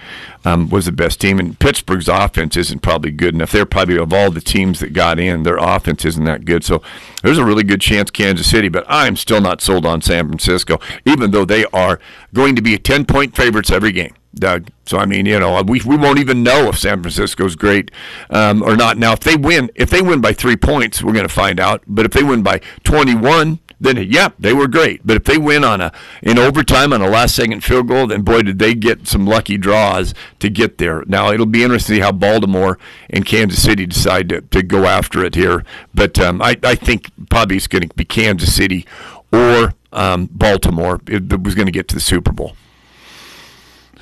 [0.47, 3.53] um, was the best team, and Pittsburgh's offense isn't probably good enough.
[3.53, 6.65] They're probably of all the teams that got in, their offense isn't that good.
[6.65, 6.81] So
[7.23, 10.81] there's a really good chance Kansas City, but I'm still not sold on San Francisco,
[11.05, 12.01] even though they are
[12.33, 14.15] going to be 10 point favorites every game.
[14.35, 14.69] Doug.
[14.87, 17.91] So I mean, you know, we, we won't even know if San Francisco's great
[18.31, 18.97] um, or not.
[18.97, 21.83] Now, if they win, if they win by three points, we're going to find out.
[21.87, 25.01] But if they win by 21, then yep, they were great.
[25.07, 28.23] But if they win on a in overtime on a last second field goal, then
[28.23, 31.03] boy, did they get some lucky draws to get there.
[31.07, 32.79] Now it'll be interesting to see how Baltimore
[33.09, 35.65] and Kansas City decide to, to go after it here.
[35.95, 38.87] But um, I, I think probably it's going to be Kansas City
[39.33, 41.01] or um, Baltimore.
[41.07, 42.55] It was going to get to the Super Bowl.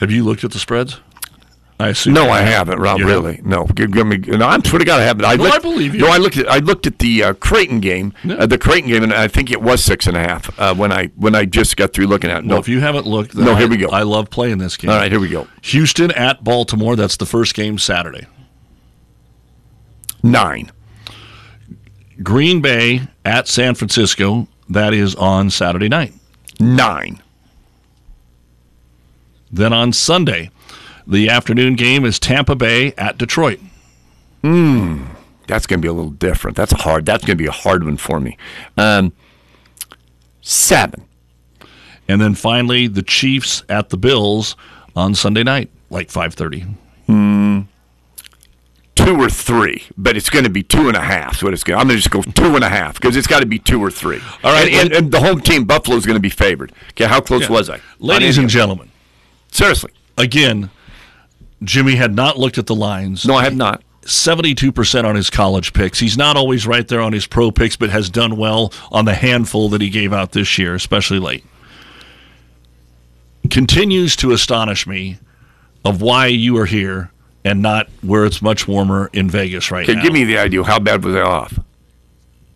[0.01, 1.01] Have you looked at the spreads?
[1.81, 2.15] I assume.
[2.15, 2.67] No, I have.
[2.67, 2.81] haven't.
[2.81, 3.41] Rob, You really.
[3.45, 4.17] No, give, give me.
[4.19, 5.25] No, I'm swear to God, I haven't.
[5.25, 6.01] I No, looked, I believe you.
[6.01, 6.51] No, I looked at.
[6.51, 8.35] I looked at the uh, Creighton game, Yeah.
[8.35, 10.91] uh, the Creighton game, and I think it was six and a half uh, when
[10.91, 12.39] I when I just got through looking at.
[12.39, 12.47] it.
[12.47, 13.89] Well, No, if you haven't looked, then No, I, here we go.
[13.91, 14.91] I love playing this game.
[14.91, 15.47] All right, here we go.
[15.63, 16.97] Houston at Baltimore.
[16.97, 18.27] That's the first game Saturday.
[20.23, 20.73] nine.
[22.23, 24.49] Green Bay at San Francisco.
[24.69, 26.13] That is on Saturday night.
[26.59, 27.23] Nine.
[29.51, 30.51] Then on Sunday,
[31.07, 33.61] the afternoon game is Tampa Bay at Detroit.
[34.43, 35.05] Hmm.
[35.47, 36.57] That's going to be a little different.
[36.57, 37.07] That's hard.
[37.07, 38.37] That's going to be a hard one for me.
[38.77, 39.13] Um,
[40.43, 41.05] seven.
[42.07, 44.57] And then finally, the Chiefs at the Bills
[44.97, 46.67] on Sunday night, like 5:30.
[47.07, 47.61] Hmm.
[48.95, 51.37] Two or three, but it's going to be two and a half.
[51.39, 51.79] So it's going.
[51.81, 53.81] I'm going to just go two and a half because it's got to be two
[53.83, 54.21] or three.
[54.43, 56.73] All right, and, and, and the home team Buffalo is going to be favored.
[56.91, 57.51] Okay, how close Yeah.
[57.51, 57.81] was I?
[58.01, 58.88] Ladies and gentlemen,
[59.53, 60.71] seriously, again,
[61.63, 63.25] Jimmy had not looked at the lines.
[63.27, 63.83] No, I have not.
[64.03, 65.99] 72% on his college picks.
[65.99, 69.15] He's not always right there on his pro picks, but has done well on the
[69.15, 71.45] handful that he gave out this year, especially late.
[73.51, 75.19] Continues to astonish me
[75.85, 77.11] of why you are here
[77.45, 80.03] and not where it's much warmer in Vegas right Okay, now.
[80.03, 80.63] give me the idea.
[80.65, 81.59] How bad was I off?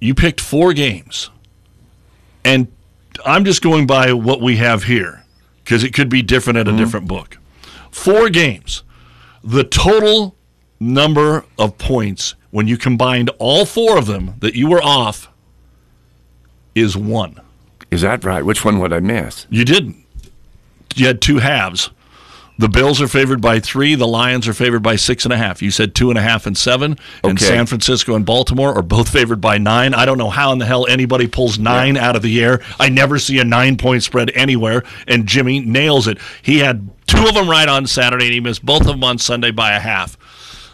[0.00, 1.30] you picked four games,
[2.44, 2.66] and
[3.24, 5.21] I'm just going by what we have here
[5.72, 6.80] because it could be different at a mm-hmm.
[6.80, 7.38] different book.
[7.90, 8.82] Four games.
[9.42, 10.36] The total
[10.78, 15.30] number of points when you combined all four of them that you were off
[16.74, 17.40] is one.
[17.90, 18.44] Is that right?
[18.44, 19.46] Which one would I miss?
[19.48, 19.96] You didn't.
[20.94, 21.88] You had two halves.
[22.58, 23.94] The Bills are favored by three.
[23.94, 25.62] The Lions are favored by six and a half.
[25.62, 26.92] You said two and a half and seven.
[26.92, 27.30] Okay.
[27.30, 29.94] And San Francisco and Baltimore are both favored by nine.
[29.94, 32.62] I don't know how in the hell anybody pulls nine out of the air.
[32.78, 34.84] I never see a nine point spread anywhere.
[35.08, 36.18] And Jimmy nails it.
[36.42, 39.18] He had two of them right on Saturday, and he missed both of them on
[39.18, 40.16] Sunday by a half.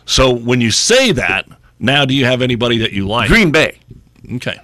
[0.05, 1.49] So when you say that,
[1.79, 3.29] now do you have anybody that you like?
[3.29, 3.79] Green Bay.
[4.35, 4.59] Okay.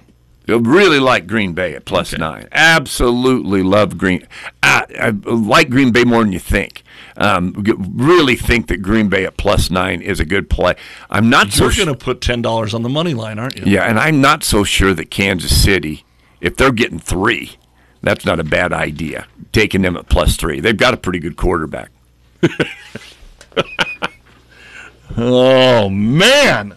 [0.47, 2.47] I really like Green Bay at plus nine.
[2.51, 4.27] Absolutely love Green.
[4.61, 6.83] I, I like Green Bay more than you think.
[7.17, 7.53] Um,
[7.93, 10.75] really think that Green Bay at plus nine is a good play.
[11.09, 11.85] I'm not so You're sure.
[11.85, 13.63] going to put ten dollars on the money line, aren't you?
[13.65, 16.03] Yeah, and I'm not so sure that Kansas City,
[16.41, 17.53] if they're getting three,
[18.01, 19.27] that's not a bad idea.
[19.53, 21.91] Taking them at plus three, they've got a pretty good quarterback.
[25.17, 26.75] Oh man,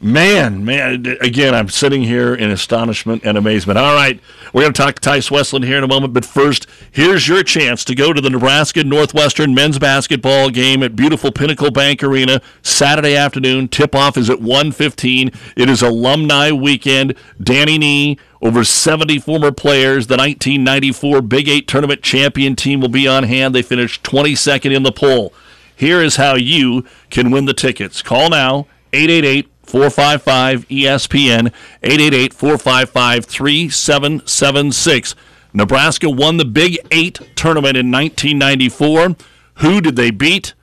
[0.00, 1.16] man, man!
[1.20, 3.78] Again, I'm sitting here in astonishment and amazement.
[3.78, 4.20] All right,
[4.52, 7.42] we're going to talk to Tice Westland here in a moment, but first, here's your
[7.42, 12.40] chance to go to the Nebraska Northwestern men's basketball game at beautiful Pinnacle Bank Arena
[12.62, 13.68] Saturday afternoon.
[13.68, 15.32] Tip-off is at 1:15.
[15.56, 17.14] It is alumni weekend.
[17.42, 18.18] Danny Nee.
[18.42, 20.06] Over 70 former players.
[20.06, 23.54] The 1994 Big Eight tournament champion team will be on hand.
[23.54, 25.32] They finished 22nd in the poll.
[25.74, 28.02] Here is how you can win the tickets.
[28.02, 31.52] Call now 888 455 ESPN
[31.82, 35.14] 888 455 3776.
[35.52, 39.16] Nebraska won the Big Eight tournament in 1994.
[39.56, 40.54] Who did they beat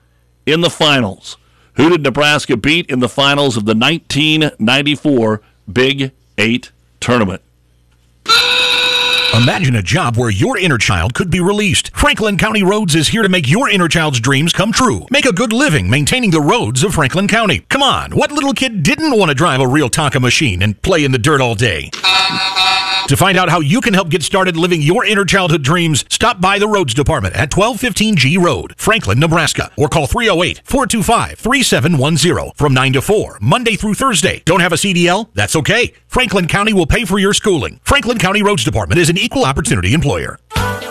[0.46, 1.36] in the finals?
[1.74, 5.42] Who did Nebraska beat in the finals of the 1994
[5.72, 7.42] Big Eight tournament?
[9.34, 11.90] Imagine a job where your inner child could be released.
[11.92, 15.06] Franklin County Roads is here to make your inner child's dreams come true.
[15.10, 17.58] Make a good living maintaining the roads of Franklin County.
[17.68, 21.02] Come on, what little kid didn't want to drive a real Tonka machine and play
[21.02, 21.90] in the dirt all day?
[23.08, 26.40] To find out how you can help get started living your inner childhood dreams, stop
[26.40, 32.52] by the Roads Department at 1215 G Road, Franklin, Nebraska, or call 308 425 3710
[32.56, 34.42] from 9 to 4, Monday through Thursday.
[34.46, 35.28] Don't have a CDL?
[35.34, 35.92] That's okay.
[36.08, 37.78] Franklin County will pay for your schooling.
[37.84, 40.38] Franklin County Roads Department is an equal opportunity employer.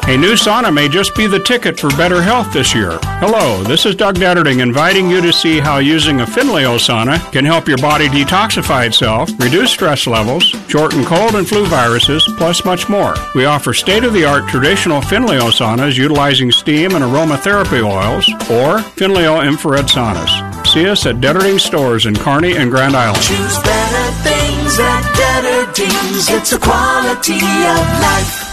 [0.06, 2.99] A new sauna may just be the ticket for better health this year.
[3.22, 7.45] Hello, this is Doug Detterding inviting you to see how using a Finnleo sauna can
[7.45, 12.89] help your body detoxify itself, reduce stress levels, shorten cold and flu viruses, plus much
[12.89, 13.16] more.
[13.34, 20.68] We offer state-of-the-art traditional Finnleo saunas utilizing steam and aromatherapy oils or Finnleo infrared saunas.
[20.68, 23.24] See us at Detterding stores in Kearney and Grand Island.
[23.24, 26.30] Choose better things at Detterdings.
[26.30, 28.53] It's a quality of life.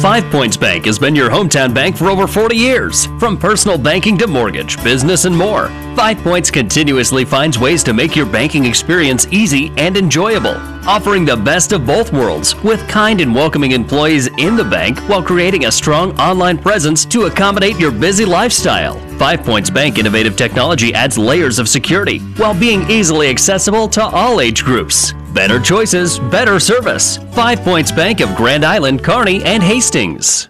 [0.00, 3.04] Five Points Bank has been your hometown bank for over 40 years.
[3.18, 8.16] From personal banking to mortgage, business, and more, Five Points continuously finds ways to make
[8.16, 10.54] your banking experience easy and enjoyable,
[10.88, 15.22] offering the best of both worlds with kind and welcoming employees in the bank while
[15.22, 18.98] creating a strong online presence to accommodate your busy lifestyle.
[19.18, 24.40] Five Points Bank innovative technology adds layers of security while being easily accessible to all
[24.40, 25.12] age groups.
[25.32, 27.18] Better choices, better service.
[27.32, 30.49] Five Points Bank of Grand Island, Kearney, and Hastings.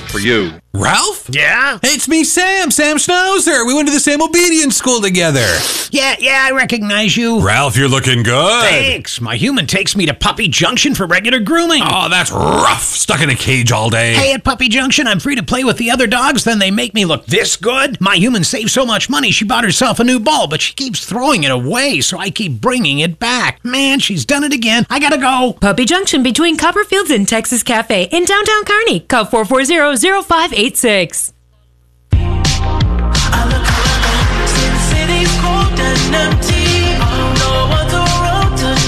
[0.07, 0.60] for you.
[0.73, 1.29] Ralph?
[1.29, 1.79] Yeah?
[1.81, 2.71] Hey, it's me, Sam.
[2.71, 3.67] Sam Schnauzer.
[3.67, 5.45] We went to the same obedience school together.
[5.91, 7.45] Yeah, yeah, I recognize you.
[7.45, 8.63] Ralph, you're looking good.
[8.63, 9.19] Thanks.
[9.19, 11.81] My human takes me to Puppy Junction for regular grooming.
[11.83, 12.83] Oh, that's rough.
[12.83, 14.13] Stuck in a cage all day.
[14.13, 16.93] Hey, at Puppy Junction, I'm free to play with the other dogs, then they make
[16.93, 17.99] me look this good.
[17.99, 21.05] My human saves so much money, she bought herself a new ball, but she keeps
[21.05, 23.59] throwing it away, so I keep bringing it back.
[23.65, 24.85] Man, she's done it again.
[24.89, 25.57] I gotta go.
[25.59, 29.01] Puppy Junction between Copperfields and Texas Cafe in downtown Kearney.
[29.01, 30.60] Call 440-0586.
[30.60, 31.33] Sin 866.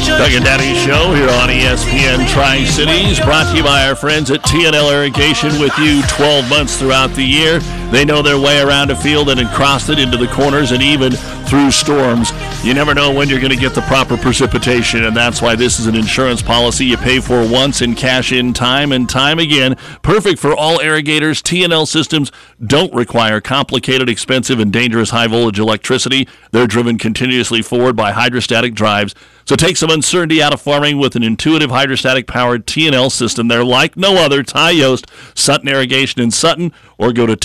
[0.05, 4.29] Doug and Daddy Show here on ESPN Tri Cities, brought to you by our friends
[4.29, 7.57] at TNL Irrigation with you 12 months throughout the year.
[7.89, 10.83] They know their way around a field and across crossed it into the corners and
[10.83, 11.13] even
[11.53, 12.31] through storms.
[12.63, 15.79] You never know when you're going to get the proper precipitation, and that's why this
[15.79, 19.77] is an insurance policy you pay for once and cash in time and time again.
[20.01, 21.43] Perfect for all irrigators.
[21.43, 22.31] TNL systems
[22.65, 26.27] don't require complicated, expensive, and dangerous high voltage electricity.
[26.49, 29.13] They're driven continuously forward by hydrostatic drives.
[29.45, 33.47] So take some uncertainty out of farming with an intuitive hydrostatic powered TNL system.
[33.47, 34.41] They're like no other.
[34.41, 37.35] Ty Yost, Sutton Irrigation in Sutton, or go to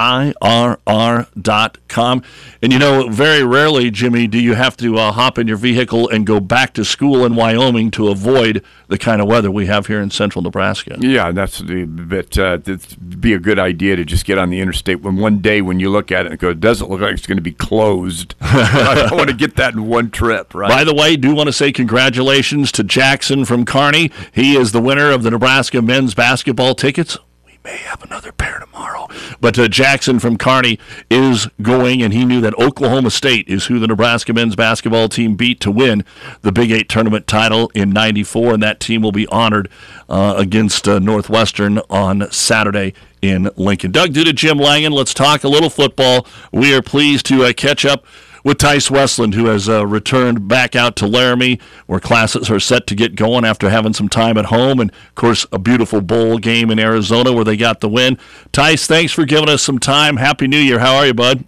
[0.00, 2.22] TLIRR.com.
[2.62, 6.08] And you know, very rarely, Jimmy, do you have to uh, hop in your vehicle
[6.08, 9.86] and go back to school in Wyoming to avoid the kind of weather we have
[9.86, 10.96] here in central Nebraska.
[10.98, 14.60] Yeah, that's the but uh, it'd be a good idea to just get on the
[14.60, 17.14] interstate when one day when you look at it and go, it doesn't look like
[17.14, 18.34] it's going to be closed.
[18.40, 20.68] I want to get that in one trip, right?
[20.68, 24.10] By the way, do want to say congratulations to Jackson from Kearney.
[24.32, 27.16] He is the winner of the Nebraska men's basketball tickets.
[27.62, 29.06] May have another pair tomorrow.
[29.38, 30.78] But uh, Jackson from Kearney
[31.10, 35.36] is going, and he knew that Oklahoma State is who the Nebraska men's basketball team
[35.36, 36.02] beat to win
[36.40, 39.68] the Big Eight tournament title in 94, and that team will be honored
[40.08, 43.90] uh, against uh, Northwestern on Saturday in Lincoln.
[43.90, 46.26] Doug due to Jim Langen, let's talk a little football.
[46.50, 48.06] We are pleased to uh, catch up
[48.44, 52.86] with Tice Westland, who has uh, returned back out to Laramie, where classes are set
[52.88, 56.38] to get going after having some time at home, and of course a beautiful bowl
[56.38, 58.18] game in Arizona where they got the win.
[58.52, 60.16] Tice, thanks for giving us some time.
[60.16, 60.78] Happy New Year.
[60.78, 61.44] How are you, bud?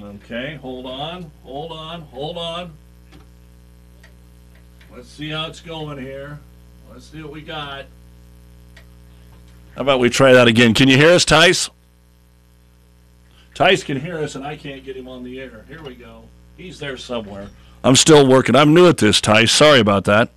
[0.00, 2.72] Okay, hold on, hold on, hold on.
[4.94, 6.38] Let's see how it's going here.
[6.92, 7.86] Let's see what we got.
[9.74, 10.74] How about we try that again?
[10.74, 11.70] Can you hear us, Tice?
[13.62, 15.64] Tice can hear us, and I can't get him on the air.
[15.68, 16.24] Here we go.
[16.56, 17.48] He's there somewhere.
[17.84, 18.56] I'm still working.
[18.56, 19.52] I'm new at this, Tice.
[19.52, 20.30] Sorry about that.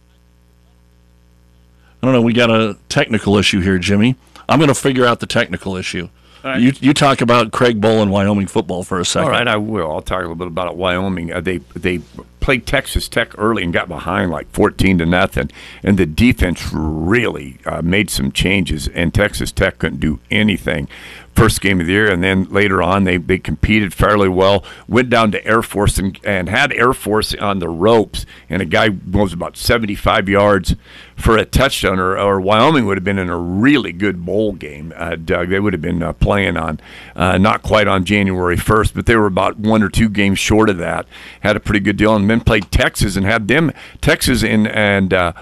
[2.01, 2.21] I don't know.
[2.21, 4.15] We got a technical issue here, Jimmy.
[4.47, 6.09] I'm going to figure out the technical issue.
[6.43, 6.61] right.
[6.61, 9.25] You you talk about Craig Bohl and Wyoming football for a second.
[9.25, 9.91] All right, I will.
[9.91, 10.75] I'll talk a little bit about it.
[10.75, 11.33] Wyoming.
[11.33, 12.01] Uh, they they
[12.39, 15.49] played Texas Tech early and got behind like fourteen to nothing,
[15.81, 20.87] and the defense really uh, made some changes, and Texas Tech couldn't do anything.
[21.35, 24.63] First game of the year, and then later on they, they competed fairly well.
[24.87, 28.65] Went down to Air Force and, and had Air Force on the ropes, and a
[28.65, 30.75] guy was about seventy five yards
[31.17, 34.93] for a touchdown, or, or Wyoming would have been in a really good bowl game.
[34.95, 36.79] Uh, Doug, they would have been uh, playing on
[37.17, 40.69] uh, not quite on January first, but they were about one or two games short
[40.69, 41.05] of that.
[41.41, 45.13] Had a pretty good deal, and then played Texas and had them Texas in and.
[45.13, 45.33] Uh,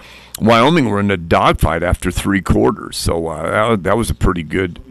[0.41, 4.81] Wyoming were in a dogfight after three quarters, so uh, that was a pretty good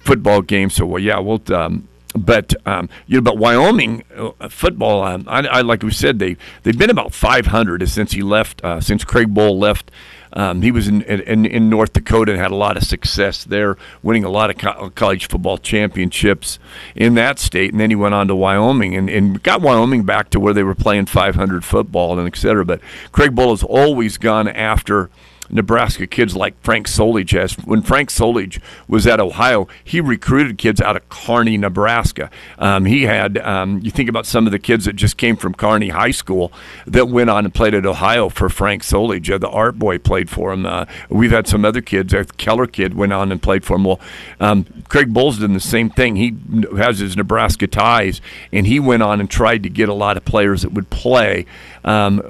[0.00, 0.70] football game.
[0.70, 1.42] So well, yeah, we'll.
[1.52, 6.18] Um, but um, you know, but Wyoming uh, football, um, I, I like we said
[6.18, 9.90] they they've been about 500 since he left, uh, since Craig Bohl left.
[10.32, 13.76] Um, he was in, in in North Dakota and had a lot of success there,
[14.02, 16.58] winning a lot of co- college football championships
[16.94, 17.72] in that state.
[17.72, 20.62] And then he went on to Wyoming and, and got Wyoming back to where they
[20.62, 22.64] were playing 500 football and et cetera.
[22.64, 22.80] But
[23.12, 25.10] Craig Bohl has always gone after.
[25.50, 27.54] Nebraska kids like Frank Solich has.
[27.64, 32.30] When Frank Solich was at Ohio, he recruited kids out of Kearney, Nebraska.
[32.58, 35.54] Um, he had, um, you think about some of the kids that just came from
[35.54, 36.52] Kearney High School
[36.86, 39.30] that went on and played at Ohio for Frank Solich.
[39.30, 40.66] Uh, the art boy played for him.
[40.66, 42.12] Uh, we've had some other kids.
[42.14, 43.84] A Keller kid went on and played for him.
[43.84, 44.00] Well,
[44.38, 46.16] um, Craig Bohl's did the same thing.
[46.16, 46.36] He
[46.76, 48.20] has his Nebraska ties,
[48.52, 51.46] and he went on and tried to get a lot of players that would play.
[51.84, 52.20] Um,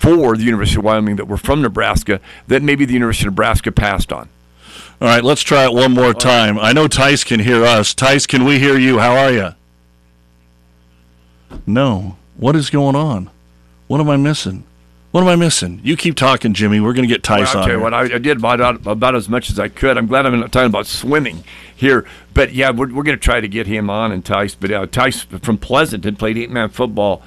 [0.00, 3.70] for the University of Wyoming that were from Nebraska that maybe the University of Nebraska
[3.70, 4.30] passed on.
[4.98, 6.58] All right, let's try it one more time.
[6.58, 7.92] I know Tice can hear us.
[7.92, 8.98] Tice, can we hear you?
[8.98, 9.50] How are you?
[11.66, 12.16] No.
[12.36, 13.30] What is going on?
[13.88, 14.64] What am I missing?
[15.10, 15.80] What am I missing?
[15.82, 16.80] You keep talking, Jimmy.
[16.80, 17.70] We're going to get Tice well, on.
[17.70, 19.98] you what, I, I did about, about as much as I could.
[19.98, 21.44] I'm glad I'm not talking about swimming
[21.76, 22.06] here.
[22.32, 24.54] But yeah, we're, we're going to try to get him on and Tice.
[24.54, 27.22] But uh, Tice from Pleasanton played eight man football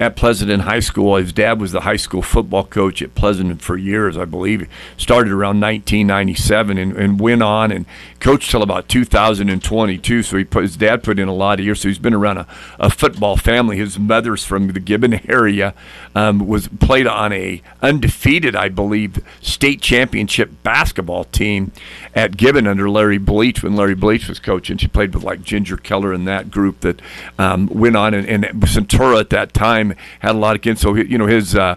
[0.00, 1.16] at Pleasanton High School.
[1.16, 4.68] His dad was the high school football coach at Pleasanton for years, I believe.
[4.96, 7.86] Started around 1997 and, and went on and
[8.20, 10.22] coached till about 2022.
[10.22, 11.80] So he put, his dad put in a lot of years.
[11.80, 12.46] So he's been around a,
[12.78, 13.76] a football family.
[13.76, 15.74] His mother's from the Gibbon area.
[16.14, 21.72] Um, was played on a undefeated, I believe, state championship basketball team
[22.14, 24.78] at Gibbon under Larry Bleach when Larry Bleach was coaching.
[24.78, 27.00] She played with like Ginger Keller and that group that
[27.38, 29.87] um, went on and, and Centura at that time
[30.20, 30.80] had a lot of kids.
[30.80, 31.76] So you know his uh,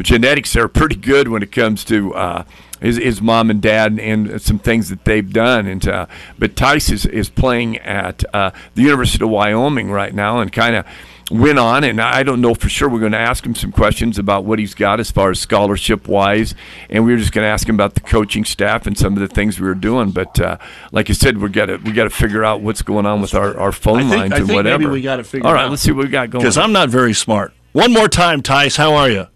[0.00, 2.14] genetics are pretty good when it comes to.
[2.14, 2.44] Uh,
[2.80, 5.68] his, his mom and dad and some things that they've done.
[5.68, 6.06] And uh,
[6.36, 10.74] but Tice is, is playing at uh, the University of Wyoming right now, and kind
[10.74, 10.84] of
[11.32, 12.88] went on, and I don't know for sure.
[12.88, 16.06] We're going to ask him some questions about what he's got as far as scholarship
[16.06, 16.54] wise,
[16.90, 19.20] and we were just going to ask him about the coaching staff and some of
[19.20, 20.10] the things we were doing.
[20.10, 20.58] But uh,
[20.92, 23.34] like I said, we got to we got to figure out what's going on with
[23.34, 24.78] our, our phone I think, lines I and think whatever.
[24.78, 25.46] maybe we got to figure.
[25.46, 25.70] All right, out.
[25.70, 26.42] let's see what we got going.
[26.42, 27.52] Because I'm not very smart.
[27.72, 28.76] One more time, Tice.
[28.76, 29.26] How are you?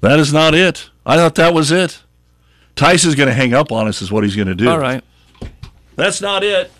[0.00, 0.90] That is not it.
[1.04, 2.02] I thought that was it.
[2.76, 4.70] Tice is going to hang up on us, is what he's going to do.
[4.70, 5.02] All right.
[5.96, 6.70] That's not it.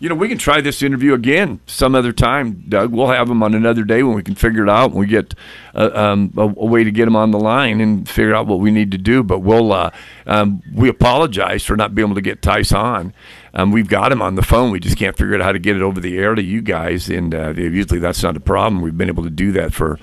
[0.00, 2.92] You know, we can try this interview again some other time, Doug.
[2.92, 4.90] We'll have him on another day when we can figure it out.
[4.90, 5.34] When we get
[5.74, 8.60] uh, um, a, a way to get him on the line and figure out what
[8.60, 9.22] we need to do.
[9.22, 9.92] But we'll uh,
[10.26, 13.14] um, we apologize for not being able to get Tice on.
[13.54, 14.72] Um, we've got him on the phone.
[14.72, 17.08] We just can't figure out how to get it over the air to you guys.
[17.08, 18.82] And uh, usually that's not a problem.
[18.82, 19.98] We've been able to do that for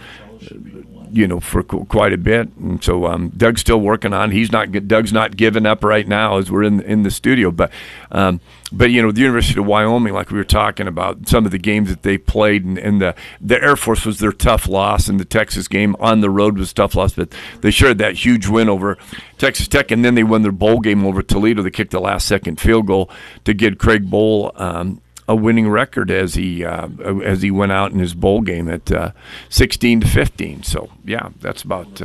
[1.11, 2.49] you know, for qu- quite a bit.
[2.57, 4.31] And so um, Doug's still working on.
[4.31, 4.71] He's not.
[4.87, 7.51] Doug's not giving up right now as we're in in the studio.
[7.51, 7.71] But
[8.11, 8.39] um,
[8.71, 11.57] but you know, the University of Wyoming, like we were talking about, some of the
[11.57, 15.19] games that they played, and, and the the Air Force was their tough loss, and
[15.19, 17.13] the Texas game on the road was tough loss.
[17.13, 18.97] But they shared that huge win over
[19.37, 21.61] Texas Tech, and then they won their bowl game over Toledo.
[21.61, 23.09] They kicked the last second field goal
[23.43, 24.59] to get Craig Bohl.
[24.59, 25.01] Um,
[25.31, 26.89] a winning record as he uh,
[27.23, 29.11] as he went out in his bowl game at uh,
[29.49, 30.63] 16 to 15.
[30.63, 32.01] So yeah, that's about.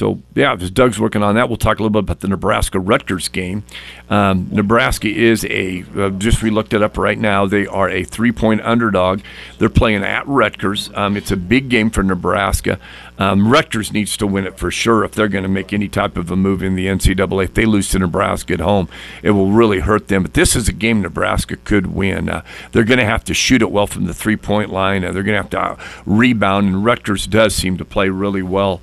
[0.00, 2.80] So yeah, as Doug's working on that, we'll talk a little bit about the Nebraska
[2.80, 3.64] Rutgers game.
[4.08, 7.44] Um, Nebraska is a uh, just we looked it up right now.
[7.44, 9.20] They are a three-point underdog.
[9.58, 10.90] They're playing at Rutgers.
[10.94, 12.80] Um, it's a big game for Nebraska.
[13.18, 16.16] Um, Rutgers needs to win it for sure if they're going to make any type
[16.16, 17.44] of a move in the NCAA.
[17.44, 18.88] If they lose to Nebraska at home,
[19.22, 20.22] it will really hurt them.
[20.22, 22.30] But this is a game Nebraska could win.
[22.30, 22.42] Uh,
[22.72, 25.04] they're going to have to shoot it well from the three-point line.
[25.04, 28.80] Uh, they're going to have to rebound, and Rutgers does seem to play really well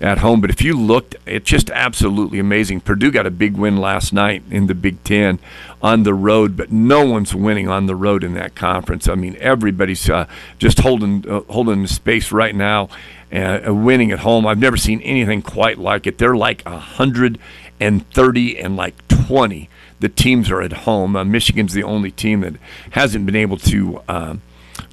[0.00, 0.40] at home.
[0.40, 2.80] But if you looked, it's just absolutely amazing.
[2.80, 5.38] Purdue got a big win last night in the Big Ten
[5.82, 9.08] on the road, but no one's winning on the road in that conference.
[9.08, 10.26] I mean, everybody's uh,
[10.58, 12.88] just holding uh, holding the space right now,
[13.30, 14.46] and uh, winning at home.
[14.46, 16.18] I've never seen anything quite like it.
[16.18, 17.38] They're like hundred
[17.78, 19.68] and thirty and like twenty.
[20.00, 21.14] The teams are at home.
[21.14, 22.54] Uh, Michigan's the only team that
[22.90, 24.02] hasn't been able to.
[24.08, 24.42] Um,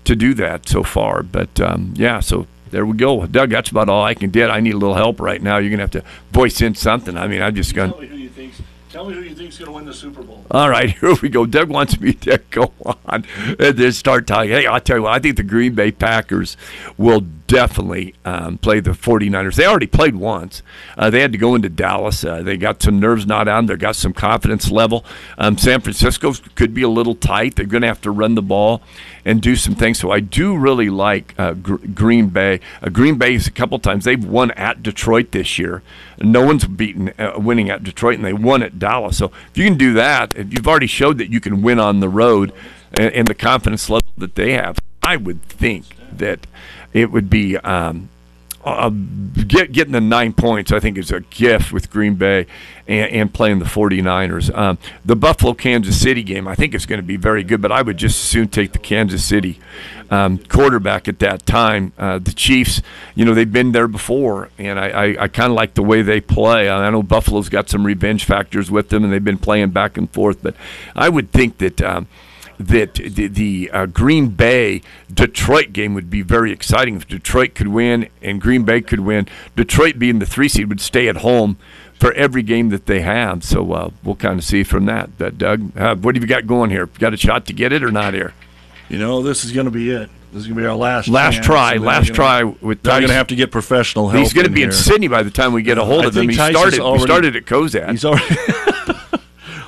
[0.03, 3.25] to do that so far, but um, yeah, so there we go.
[3.25, 4.49] Doug, that's about all I can get.
[4.49, 5.57] I need a little help right now.
[5.57, 7.17] You're going to have to voice in something.
[7.17, 7.95] I mean, I'm just going to.
[7.95, 8.61] Tell me who you think's.
[8.89, 10.45] Tell me who you think's going to win the Super Bowl.
[10.51, 11.45] All right, here we go.
[11.45, 13.25] Doug wants me to go on
[13.59, 14.51] and then start talking.
[14.51, 16.57] Hey, I'll tell you what, I think the Green Bay Packers
[16.97, 19.55] will definitely um, play the 49ers.
[19.55, 20.61] They already played once.
[20.97, 22.23] Uh, they had to go into Dallas.
[22.23, 23.65] Uh, they got some nerves not on.
[23.65, 25.05] They got some confidence level.
[25.37, 27.55] Um, San Francisco could be a little tight.
[27.55, 28.81] They're going to have to run the ball
[29.25, 29.99] and do some things.
[29.99, 32.59] So I do really like uh, Gr- Green Bay.
[32.81, 35.81] Uh, Green Bay is a couple times they've won at Detroit this year.
[36.19, 39.17] No one's beaten uh, winning at Detroit, and they won at Dallas.
[39.17, 41.99] So if you can do that, if you've already showed that you can win on
[41.99, 42.51] the road,
[42.93, 46.47] and, and the confidence level that they have, I would think that
[46.97, 47.57] it would be.
[47.57, 48.09] Um,
[48.67, 52.47] uh, get, getting the nine points, I think, is a gift with Green Bay
[52.85, 54.53] and, and playing the 49ers.
[54.53, 57.71] Um, the Buffalo Kansas City game, I think, is going to be very good, but
[57.71, 59.59] I would just as soon take the Kansas City
[60.09, 61.93] um, quarterback at that time.
[61.97, 62.81] Uh, the Chiefs,
[63.15, 66.01] you know, they've been there before, and I, I, I kind of like the way
[66.01, 66.69] they play.
[66.69, 70.11] I know Buffalo's got some revenge factors with them, and they've been playing back and
[70.11, 70.55] forth, but
[70.95, 71.81] I would think that.
[71.81, 72.07] Um,
[72.59, 74.81] that the, the uh, Green Bay
[75.13, 79.27] Detroit game would be very exciting if Detroit could win and Green Bay could win.
[79.55, 81.57] Detroit being the three seed would stay at home
[81.99, 83.43] for every game that they have.
[83.43, 85.17] So uh, we'll kind of see from that.
[85.17, 86.87] But Doug, uh, what have you got going here?
[86.87, 88.33] Got a shot to get it or not here?
[88.89, 90.09] You know, this is going to be it.
[90.31, 92.81] This is going to be our last Last chance, try, last we're try gonna- with
[92.83, 94.23] They're going to have to get professional help.
[94.23, 94.77] He's going to be in here.
[94.77, 96.27] Sidney by the time we get a hold I of him.
[96.29, 96.79] He started.
[96.79, 97.91] already- he started at Cozad.
[97.91, 98.35] He's already.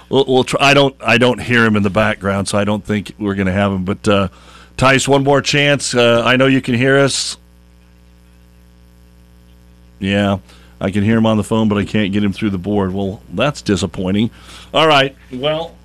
[0.10, 0.60] we'll, we'll try.
[0.62, 0.96] I don't.
[1.00, 3.72] I don't hear him in the background, so I don't think we're going to have
[3.72, 3.86] him.
[3.86, 4.28] But uh,
[4.78, 5.96] Tice, one more chance.
[5.96, 7.38] Uh, I know you can hear us.
[10.00, 10.40] Yeah,
[10.80, 12.94] I can hear him on the phone, but I can't get him through the board.
[12.94, 14.32] Well, that's disappointing.
[14.74, 15.16] All right.
[15.32, 15.76] Well,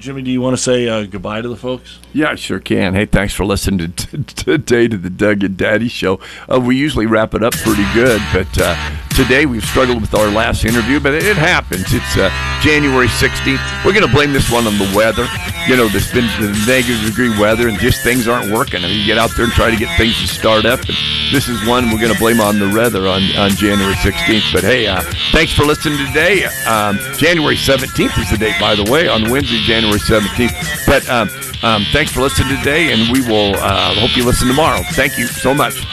[0.00, 1.98] Jimmy, do you want to say uh, goodbye to the folks?
[2.14, 2.94] Yeah, I sure can.
[2.94, 6.18] Hey, thanks for listening to, to, today to the Doug and Daddy Show.
[6.50, 8.74] Uh, we usually wrap it up pretty good, but uh,
[9.10, 11.84] today we've struggled with our last interview, but it, it happens.
[11.92, 12.30] It's uh,
[12.62, 13.84] January 16th.
[13.84, 15.26] We're going to blame this one on the weather.
[15.68, 18.84] You know, there's been the negative degree weather, and just things aren't working.
[18.84, 20.96] I mean, you get out there and try to get things to start up, and
[21.30, 24.52] this is one we're going to blame on the weather on, on January 16th.
[24.52, 25.02] But hey, uh,
[25.32, 26.44] thanks for listening today.
[26.66, 30.86] Um, January 17th is the date, by the way, on Wednesday, January 17th.
[30.86, 31.28] But um,
[31.62, 34.82] um, thanks for listening today, and we will uh, hope you listen tomorrow.
[34.92, 35.84] Thank you so much.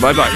[0.00, 0.28] Bye bye.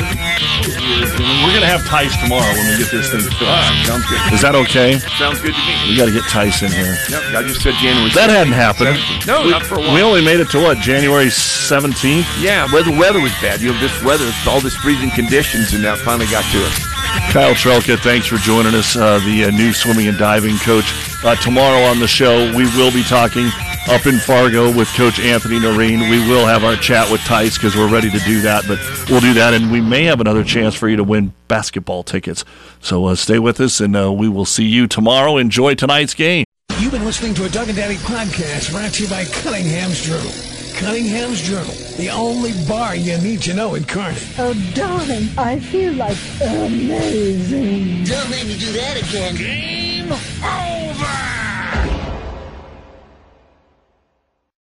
[1.44, 3.86] We're gonna have Tice tomorrow when we get this thing fixed.
[3.86, 4.32] sounds good.
[4.32, 4.98] Is that okay?
[5.18, 5.90] Sounds good to me.
[5.90, 6.96] We got to get Tice in here.
[7.08, 8.10] Yep, I just said January.
[8.14, 8.96] That hadn't happened.
[8.96, 9.26] 17th.
[9.26, 9.94] No, we, not for a while.
[9.94, 12.24] We only made it to what January 17th.
[12.40, 13.60] Yeah, where the weather was bad.
[13.60, 16.89] You know, this weather, all this freezing conditions, and that finally got to us.
[17.32, 20.92] Kyle Trelka, thanks for joining us, uh, the uh, new swimming and diving coach.
[21.24, 23.48] Uh, tomorrow on the show, we will be talking
[23.88, 26.00] up in Fargo with Coach Anthony Noreen.
[26.10, 28.78] We will have our chat with Tice because we're ready to do that, but
[29.08, 32.44] we'll do that, and we may have another chance for you to win basketball tickets.
[32.80, 35.36] So uh, stay with us, and uh, we will see you tomorrow.
[35.36, 36.44] Enjoy tonight's game.
[36.80, 40.49] You've been listening to a Doug and Daddy podcast brought to you by Cunningham's Journal.
[40.80, 44.16] Cunningham's Journal, the only bar you need to know in Kearney.
[44.38, 48.04] Oh, darling, I feel like amazing.
[48.04, 49.36] Don't make me do that again.
[49.36, 50.10] Game